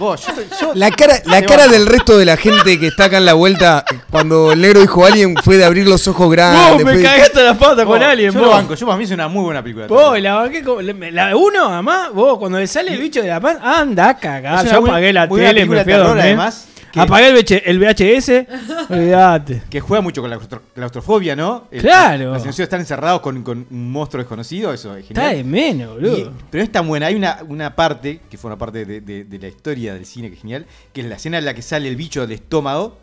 [0.00, 0.24] Vos,
[0.60, 3.34] yo, La cara, la cara del resto de la gente que está acá en la
[3.34, 6.82] vuelta cuando el negro dijo alguien fue de abrir los ojos grandes.
[6.82, 9.28] Vos, me cagaste las patas con Alien, Yo lo banco, yo para mí es una
[9.28, 9.86] muy buena película.
[9.88, 13.28] Vos, la banqué como- la- La uno, además, vos, cuando le sale el bicho de
[13.28, 14.64] la pan, anda a cagar.
[14.64, 16.22] Es una Yo apagué la tele, me fui a dormir.
[16.22, 18.46] además, que- Apagué el, VH el VHS,
[18.90, 19.62] olvídate.
[19.70, 21.66] Que juega mucho con la claustro- claustrofobia, ¿no?
[21.70, 22.32] El- Claro.
[22.32, 25.36] La sensación de estar encerrados con, con un monstruo desconocido, eso es Está genial.
[25.36, 26.18] de menos, boludo.
[26.18, 27.06] Y- pero es tan buena.
[27.06, 30.28] Hay una, una parte, que fue una parte de, de- de la historia del cine
[30.28, 32.98] que es genial, que es la escena en la que sale el bicho del estómago,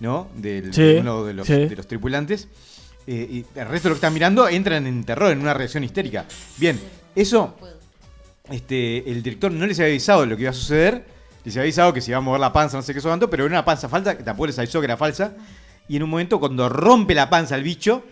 [0.00, 0.28] ¿no?
[0.36, 1.52] Del, Sí, de uno de los, sí.
[1.66, 2.48] de los tripulantes.
[3.06, 5.84] Eh, y el resto de lo que están mirando entran en terror, en una reacción
[5.84, 6.24] histérica.
[6.56, 6.80] Bien,
[7.14, 7.54] eso,
[8.50, 11.04] este, el director no les había avisado de lo que iba a suceder.
[11.46, 13.30] Les había avisado que se iba a mover la panza, no sé qué eso tanto,
[13.30, 15.32] pero era una panza falsa, que tampoco les avisó que era falsa.
[15.88, 18.02] Y en un momento, cuando rompe la panza el bicho,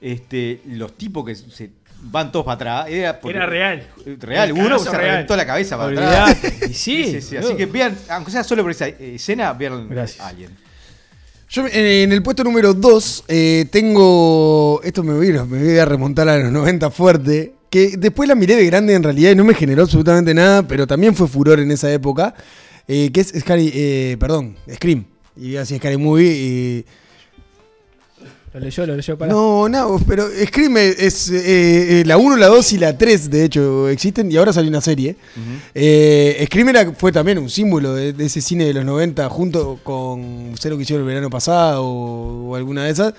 [0.00, 1.70] este, los tipos que se
[2.02, 2.86] van todos para atrás.
[2.88, 3.86] Era, porque- Era real.
[4.04, 5.02] eh, Real, uno se real.
[5.02, 6.36] reventó la cabeza para atrás.
[6.42, 6.66] Olvídate.
[6.70, 10.20] Y sí, Así que vean, aunque sea solo por esa eh, escena, vean Gracias.
[10.26, 10.50] Alien.
[11.48, 13.24] Yo eh, en el puesto número 2
[13.70, 14.80] tengo.
[14.82, 17.54] Esto me voy, me voy a remontar a los 90 fuerte.
[17.70, 20.88] Que después la miré de grande en realidad y no me generó absolutamente nada, pero
[20.88, 22.34] también fue furor en esa época.
[22.88, 23.70] Eh, que es Scary.
[23.74, 25.04] eh, perdón, Scream.
[25.36, 26.26] Y así Scary Movie.
[26.32, 26.84] y-
[28.52, 29.32] Lo leyó, lo leyó para.
[29.32, 33.44] No, no, pero Scream es eh, eh, la 1, la 2 y la 3, de
[33.44, 35.14] hecho, existen y ahora salió una serie.
[35.72, 39.78] Eh, Scream era- fue también un símbolo de, de ese cine de los 90, junto
[39.84, 43.14] con Cero que hicieron el verano pasado o, o alguna de esas.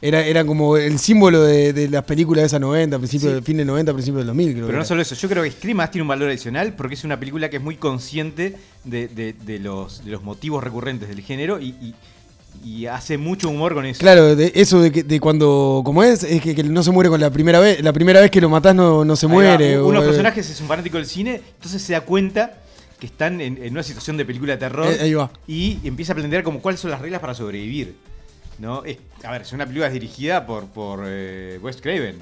[0.00, 3.42] Era, era como el símbolo de, de las películas de esa 90, principio, Sí.
[3.42, 4.66] fin del 90, principio del 2000, creo.
[4.66, 7.02] Pero no solo eso, yo creo que Scream además tiene un valor adicional porque es
[7.02, 11.20] una película que es muy consciente de, de- de los, de los motivos recurrentes del
[11.22, 11.94] género y, y-
[12.64, 13.98] y hace mucho humor con eso.
[14.00, 17.10] Claro, de eso de, que, de cuando, como es, es que, que no se muere
[17.10, 19.80] con la primera vez, la primera vez que lo matás no, no se Ahí muere.
[19.80, 22.54] Uno de los personajes es un fanático del cine, entonces se da cuenta
[23.00, 25.30] que están en, en una situación de película de terror Eh, ahí va.
[25.46, 27.94] y empieza a plantear como cuáles son las reglas para sobrevivir.
[28.58, 28.84] ¿No?
[28.84, 32.16] Es, a ver, es una película dirigida por, por eh, Wes Craven.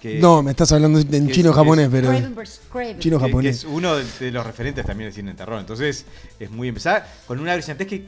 [0.00, 2.08] Que, No, me estás hablando en que es- chino que japonés, es- pero.
[2.08, 2.60] Craven vs.
[2.70, 2.98] Craven.
[2.98, 3.56] Chino que- que japonés.
[3.56, 5.58] es uno de, de los referentes también del cine de terror.
[5.58, 6.04] Entonces
[6.38, 8.04] es muy empezar con una brillantez que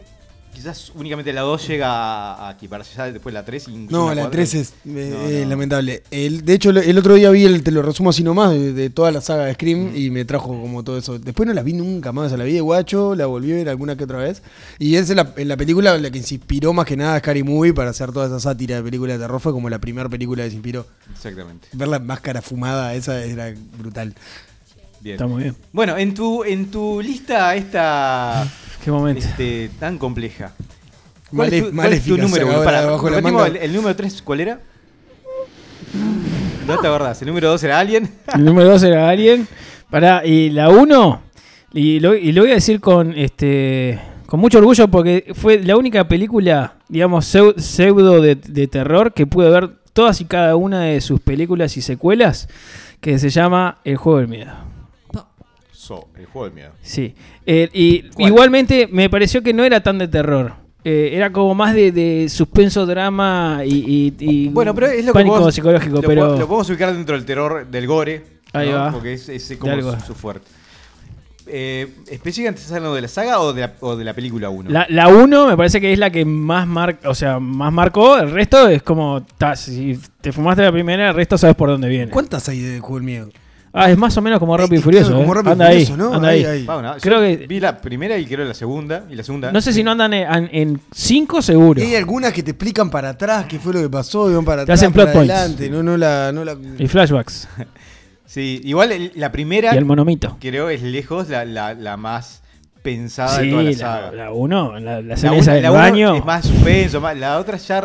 [0.56, 3.68] quizás únicamente la 2 llega a, equiparse ya después la 3.
[3.90, 5.50] No, la 3 es eh, No, no.
[5.50, 6.02] lamentable.
[6.10, 8.88] El, de hecho, el, otro día vi, el, te lo resumo así nomás, de, de
[8.88, 11.18] toda la saga de Scream y me trajo como todo eso.
[11.18, 13.96] Después no la vi nunca más, la vi de guacho, la volví a ver alguna
[13.96, 14.42] que otra vez.
[14.78, 17.42] Y es la, en la película la que se inspiró más que nada a Scary
[17.42, 19.38] Movie para hacer toda esa sátira de película de terror.
[19.40, 20.86] Fue como la primera película que se inspiró.
[21.12, 21.68] Exactamente.
[21.72, 24.14] Ver la máscara fumada, esa era brutal.
[25.06, 25.14] Bien.
[25.14, 25.54] Está muy bien.
[25.72, 28.44] Bueno, en tu, en tu lista esta
[28.84, 29.24] Qué momento.
[29.24, 30.50] este, tan compleja.
[31.30, 32.64] ¿Cuál es tu, cuál es tu número?
[32.64, 34.60] Para, repetimos, el, el número 3, ¿cuál era?
[36.66, 37.22] No te acordás.
[37.22, 38.10] El número 2 era Alien.
[38.34, 39.46] El número 2 era Alien.
[39.90, 41.20] Pará, y la 1,
[41.74, 45.76] y lo, y lo voy a decir con este Con mucho orgullo porque fue la
[45.76, 50.80] única película, digamos, seu- pseudo de, de terror que pude ver todas y cada una
[50.82, 52.48] de sus películas y secuelas
[53.00, 54.52] que se llama El Juego del Miedo.
[55.86, 56.70] So, el juego del miedo.
[56.82, 57.14] Sí.
[57.46, 58.28] Eh, y ¿Cuál?
[58.28, 60.54] igualmente me pareció que no era tan de terror.
[60.84, 65.12] Eh, era como más de, de suspenso, drama y, y- y Bueno, pero es lo
[65.12, 65.94] que pánico podemos- psicológico.
[66.00, 68.24] lo, pero po- lo podemos ubicar dentro del terror del gore.
[68.52, 68.76] Ahí ¿no?
[68.76, 68.92] va.
[68.92, 69.92] Porque es, es De como algo.
[70.00, 70.46] su, su fuerte.
[71.48, 74.68] Eh, ¿Específicamente estás hablando de la saga o de la, o de la película 1?
[74.70, 78.18] La, la 1 me parece que es la que más mar, o sea, más marcó.
[78.18, 79.24] El resto es como.
[79.38, 82.10] ta, si te fumaste la primera, el resto sabes por dónde viene.
[82.10, 83.28] ¿Cuántas hay de Juego del Miedo?
[83.78, 85.06] Ah, es más o menos como Rápido y Eh, Furioso.
[85.08, 85.36] claro, como eh.
[85.36, 86.14] Rápido y anda Furioso, ahí, ¿no?
[86.14, 86.50] anda Ahí, ahí.
[86.60, 86.64] ahí.
[86.64, 89.04] Bueno, yo Creo que- vi la primera y creo la segunda.
[89.10, 89.52] Y la segunda.
[89.52, 91.82] No sé si no andan en, en cinco seguro.
[91.82, 94.58] Hay algunas que te explican para atrás qué fue lo que pasó y van para
[94.64, 95.34] Te atrás, hacen para plot points.
[95.34, 95.68] adelante.
[95.70, 96.56] No, no la, no la...
[96.78, 97.48] Y flashbacks.
[98.28, 100.36] Sí, igual el- la primera Y el monomito.
[100.40, 102.42] creo es lejos la, la, la más
[102.82, 104.12] pensada de toda la la, saga.
[104.12, 106.14] la uno, la, la La una- del la baño.
[106.16, 107.82] es más suspenso, más, la otra ya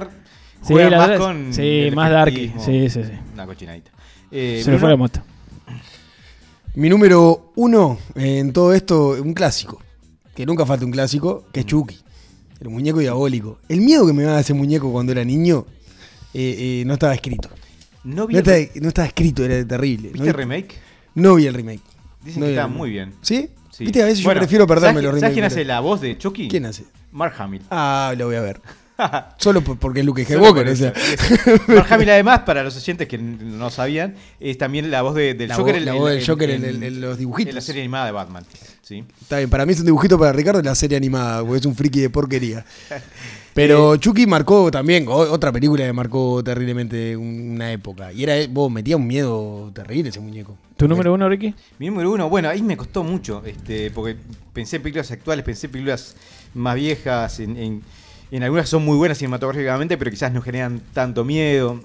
[0.64, 2.32] Sí, juega la más otra es- con sí, más dark.
[2.34, 2.66] efectismo.
[2.66, 3.12] Sí, sí, sí.
[3.34, 3.92] Una cochinadita.
[4.32, 5.22] Eh, Se me Bruno, fue la moto.
[6.74, 9.82] Mi número uno en todo esto, un clásico.
[10.34, 11.98] Que nunca falta un clásico, que es Chucky.
[12.62, 13.60] El muñeco diabólico.
[13.68, 15.66] El miedo que me daba ese muñeco cuando era niño
[16.34, 17.50] eh, eh, no estaba escrito.
[18.06, 20.10] ¿No, vi No estaba, no estaba escrito, era terrible.
[20.10, 20.76] ¿Viste no, el remake?
[21.16, 21.82] no vi el remake.
[22.24, 23.14] Dicen No que está muy bien.
[23.22, 23.50] ¿Sí?
[23.72, 23.84] Sí.
[23.84, 25.34] Viste, a veces Bueno, yo prefiero perderme ¿sabes, los ¿Sabes remakes.
[25.34, 26.48] quién hace la voz de Chucky?
[26.48, 26.86] ¿Quién hace?
[27.12, 27.64] Mark Hamill.
[27.70, 28.62] Ah, lo voy a ver.
[29.38, 30.64] Solo por- porque es Luke Skywalker.
[30.66, 30.94] por o sea.
[31.68, 35.50] Mark Hamill, además, para los oyentes que no sabían, es también la voz de- del
[35.50, 37.50] La Joker, voz- en- la en- voz del en- Joker en- en- en los dibujitos.
[37.50, 38.46] En la serie animada de Batman.
[38.82, 39.04] ¿sí?
[39.22, 41.76] Está bien, para mí es un dibujito para Ricardo la serie animada, porque es un
[41.76, 42.66] friki de porquería.
[43.54, 48.14] Pero Chucky marcó también, otra película que marcó terriblemente una época.
[48.14, 50.58] Y era, vos metía un miedo terrible ese muñeco.
[50.78, 51.54] ¿Tu número uno, Ricky?
[51.78, 54.16] Mi número uno, bueno, ahí me costó mucho, este, porque
[54.54, 56.16] pensé en películas actuales, pensé en películas
[56.54, 57.82] más viejas, en, en-
[58.32, 61.82] en algunas son muy buenas cinematográficamente, pero quizás no generan tanto miedo.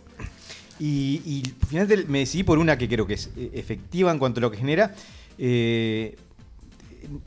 [0.78, 4.40] Y, y finalmente me decidí por una que creo que es eh, efectiva en cuanto
[4.40, 4.94] a lo que genera.
[5.38, 6.16] Eh,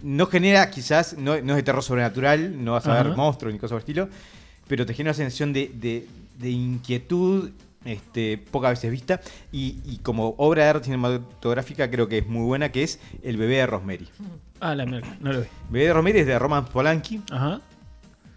[0.03, 3.59] no genera quizás, no, no es de terror sobrenatural, no vas a ver monstruos ni
[3.59, 4.09] cosas por estilo,
[4.67, 6.07] pero te genera una sensación de, de-
[6.37, 7.49] de inquietud
[7.85, 12.43] este, pocas veces vista y, y como obra de arte cinematográfica creo que es muy
[12.45, 14.07] buena, que es El bebé de Rosemary.
[14.59, 15.47] Ah, la mierda, no lo vi.
[15.69, 17.21] Bebé de Rosemary es de Roman Polanski.
[17.31, 17.61] Ajá.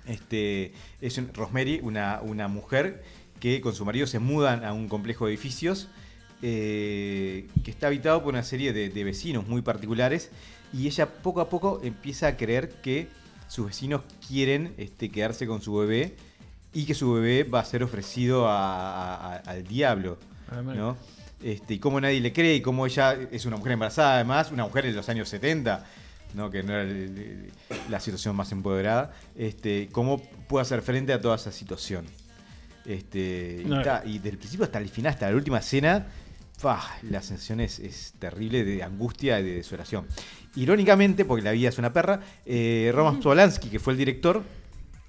[0.06, 3.02] Este, es un- Rosemary, una, una mujer
[3.40, 5.88] que con su marido se mudan a un complejo de edificios
[6.42, 10.30] eh, que está habitado por una serie de, de vecinos muy particulares
[10.72, 13.06] y ella poco a poco empieza a creer que
[13.48, 16.16] sus vecinos quieren este, quedarse con su bebé
[16.74, 20.18] y que su bebé va a ser ofrecido a- a- a- al diablo.
[20.50, 20.80] A la mierda.
[20.80, 20.96] ¿no?
[21.42, 24.64] Este, y cómo nadie le cree y cómo ella es una mujer embarazada además, una
[24.64, 25.84] mujer en los años 70,
[26.34, 26.50] ¿no?
[26.50, 27.52] que no era el- el-
[27.90, 32.06] la situación más empoderada, este, cómo puede hacer frente a toda esa situación.
[32.84, 36.06] Este, y, está- y del principio hasta el final, hasta la última escena,
[36.58, 36.80] ¡fua!
[37.02, 40.06] la sensación es, es terrible de angustia y de desolación.
[40.56, 44.42] Irónicamente, porque la vida es una perra, eh, Roman Polanski, que fue el director,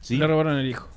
[0.02, 0.18] ¿sí?
[0.18, 0.88] Le robaron el hijo.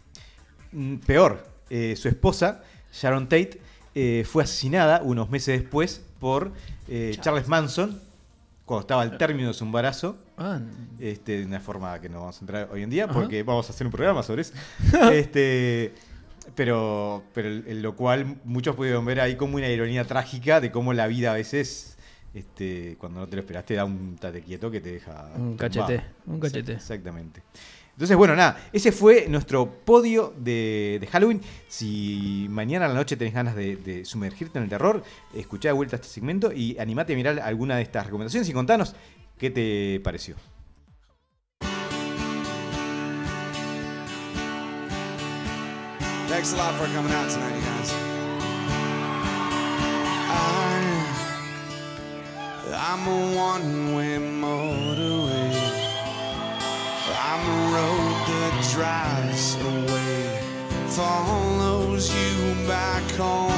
[0.72, 2.62] Mm, Peor, eh, su esposa,
[2.93, 3.61] Sharon Tate,
[3.95, 6.53] eh, fue asesinada unos meses después por
[6.89, 8.01] eh, Charles Manson,
[8.67, 10.61] cuando estaba al término de su embarazo, Ah,
[10.99, 13.14] este, de una forma que no vamos a entrar hoy en día, Ajá.
[13.14, 14.53] porque vamos a hacer un programa sobre eso.
[15.12, 15.95] este,
[16.55, 20.93] pero, pero en lo cual muchos pudieron ver ahí como una ironía trágica de cómo
[20.93, 21.97] la vida a veces,
[22.35, 25.31] este, cuando no te lo esperaste, da un tate quieto que te deja.
[25.37, 25.57] Un tumbado.
[25.57, 26.73] cachete, un cachete.
[26.75, 27.43] Exactamente.
[27.97, 31.41] Entonces, bueno, nada, ese fue nuestro podio de, Halloween.
[31.67, 35.03] Si mañana a la noche tenés ganas de, sumergirte en el terror,
[35.35, 38.95] escuchá de vuelta este segmento y animate a mirar alguna de estas recomendaciones y contanos
[39.39, 40.37] qué te pareció.
[46.29, 48.17] Thanks a lot for coming out tonight, guys.
[57.77, 60.41] Road that drives away,
[60.89, 63.53] follows you back home.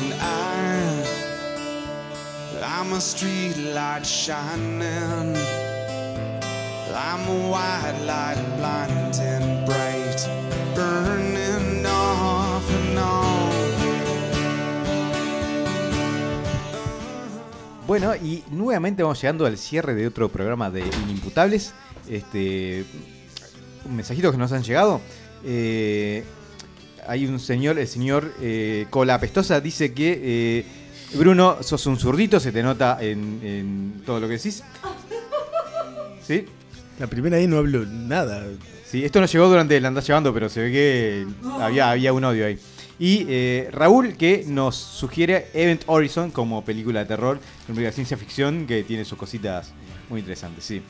[0.00, 1.04] And I,
[2.64, 5.36] I'm a street light shining.
[6.92, 9.12] I'm a white light, blinding
[17.90, 21.74] Bueno, y nuevamente vamos llegando al cierre de otro programa de Inimputables.
[22.08, 22.84] Este,
[23.84, 25.00] un mensajito que nos han llegado.
[25.44, 26.22] Eh,
[27.08, 30.64] hay un señor, el señor eh, Cola Apestosa, dice que eh,
[31.14, 34.62] Bruno, sos un zurdito, se te nota en, en todo lo que decís.
[36.24, 36.44] ¿Sí?
[37.00, 38.46] La primera ahí no hablo nada.
[38.86, 41.26] Sí, esto nos llegó durante el andás llevando, pero se ve que
[41.60, 42.56] había, había un odio ahí.
[43.00, 47.92] Y eh, Raúl que nos sugiere Event Horizon como película de terror, una película de
[47.92, 49.72] ciencia ficción que tiene sus cositas
[50.10, 50.82] muy interesantes, sí.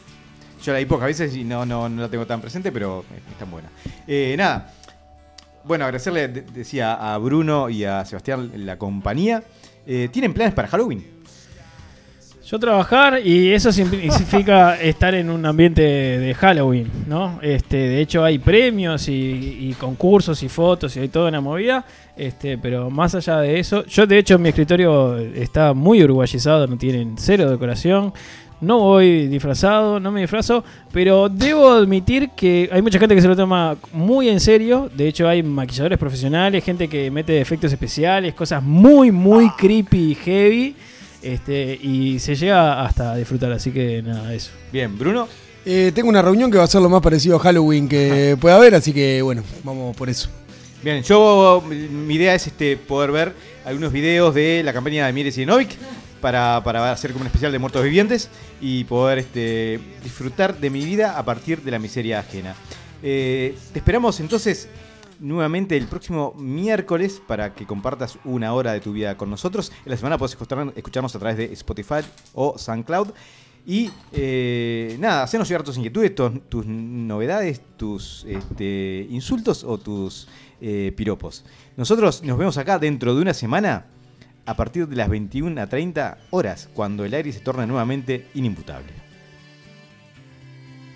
[0.62, 3.20] Yo la vi pocas veces y no, no, no la tengo tan presente, pero eh,
[3.30, 3.70] está buena.
[4.08, 4.74] Eh, nada,
[5.64, 9.42] bueno, agradecerle, de- decía, a Bruno y a Sebastián la compañía.
[10.12, 11.04] ¿Tienen planes para Halloween?
[12.50, 17.38] Yo trabajar y eso significa estar en un ambiente de Halloween, ¿no?
[17.42, 21.84] Este, de hecho hay premios y, y concursos y fotos y hay toda una movida,
[22.16, 26.76] este, pero más allá de eso, yo de hecho mi escritorio está muy uruguayizado, no
[26.76, 28.12] tienen cero decoración,
[28.60, 33.28] no voy disfrazado, no me disfrazo, pero debo admitir que hay mucha gente que se
[33.28, 38.34] lo toma muy en serio, de hecho hay maquilladores profesionales, gente que mete efectos especiales,
[38.34, 40.76] cosas muy, muy creepy y heavy.
[41.22, 44.50] Este, y se llega hasta a disfrutar, así que nada, eso.
[44.72, 45.28] Bien, Bruno.
[45.64, 48.56] Eh, tengo una reunión que va a ser lo más parecido a Halloween que pueda
[48.56, 50.30] haber, así que bueno, vamos por eso.
[50.82, 53.34] Bien, yo mi idea es este poder ver
[53.66, 55.76] algunos videos de la campaña de Mieres y de Novik
[56.22, 58.30] para, para hacer como un especial de muertos vivientes
[58.62, 62.54] y poder este, disfrutar de mi vida a partir de la miseria ajena.
[63.02, 64.68] Eh, te esperamos entonces
[65.20, 69.70] nuevamente el próximo miércoles para que compartas una hora de tu vida con nosotros.
[69.84, 72.00] En la semana puedes escuchar- escucharnos a través de Spotify
[72.34, 73.10] o SoundCloud.
[73.66, 80.28] Y eh, nada, hacernos llegar tus inquietudes, tus, tus novedades, tus este, insultos o tus
[80.62, 81.44] eh, piropos.
[81.76, 83.86] Nosotros nos vemos acá dentro de una semana
[84.46, 89.09] a partir de las 21 a 30 horas, cuando el aire se torna nuevamente inimputable.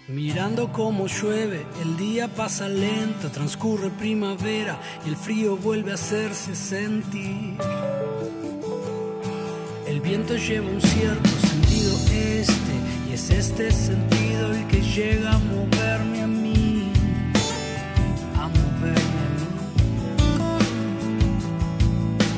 [0.09, 6.55] Mirando cómo llueve, el día pasa lento, transcurre primavera y el frío vuelve a hacerse
[6.55, 7.57] sentir.
[9.87, 12.75] El viento lleva un cierto sentido este
[13.09, 16.93] y es este sentido el que llega a moverme a mí,
[18.37, 19.55] a moverme a mí.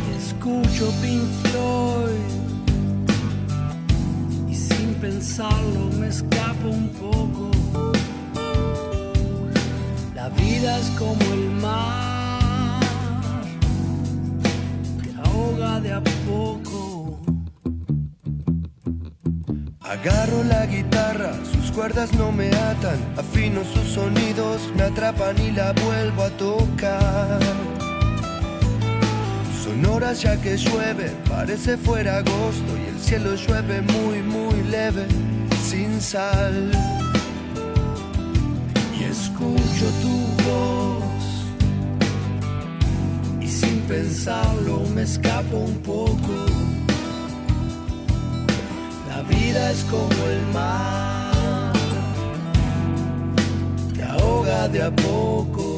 [0.08, 2.35] Y escucho Pink Floyd
[5.00, 7.50] pensarlo me escapo un poco.
[10.14, 12.80] La vida es como el mar,
[15.02, 17.20] que ahoga de a poco.
[19.80, 25.72] Agarro la guitarra, sus cuerdas no me atan, afino sus sonidos, me atrapan y la
[25.72, 27.40] vuelvo a tocar.
[29.66, 35.08] Son horas ya que llueve, parece fuera agosto y el cielo llueve muy muy leve,
[35.60, 36.70] sin sal.
[38.96, 40.16] Y escucho tu
[40.48, 41.02] voz
[43.40, 46.32] y sin pensarlo me escapo un poco.
[49.08, 51.72] La vida es como el mar,
[53.96, 55.75] te ahoga de a poco.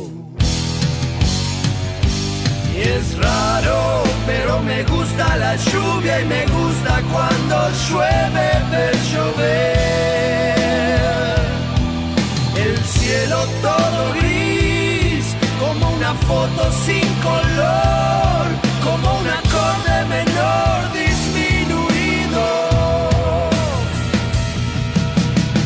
[2.78, 10.58] Y es raro, pero me gusta la lluvia y me gusta cuando llueve ver llover.
[12.56, 18.46] El cielo todo gris, como una foto sin color,
[18.84, 22.44] como un acorde menor disminuido.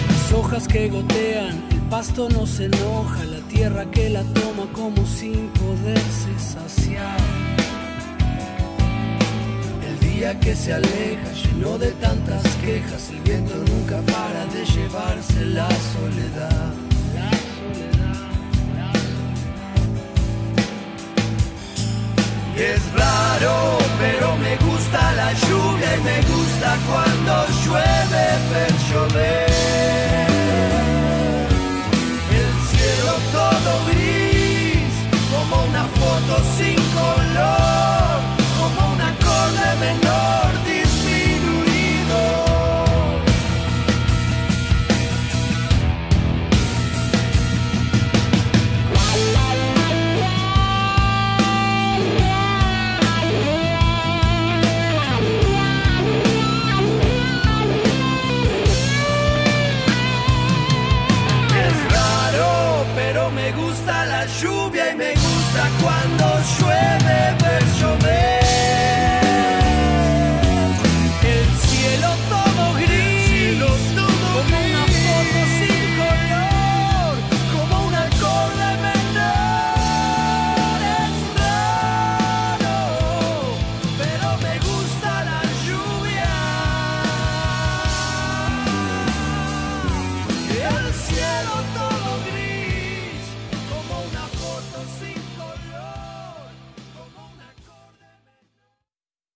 [0.09, 5.49] Las hojas que gotean, pasto no se enoja, la tierra que la toma como sin
[5.49, 7.18] poderse saciar.
[9.86, 15.45] El día que se aleja, lleno de tantas quejas, el viento nunca para de llevarse
[15.45, 16.72] la soledad.
[17.18, 18.30] La soledad,
[22.57, 27.32] Y es raro, pero me gusta la lluvia y me gusta cuando
[27.62, 29.51] llueve ver llover.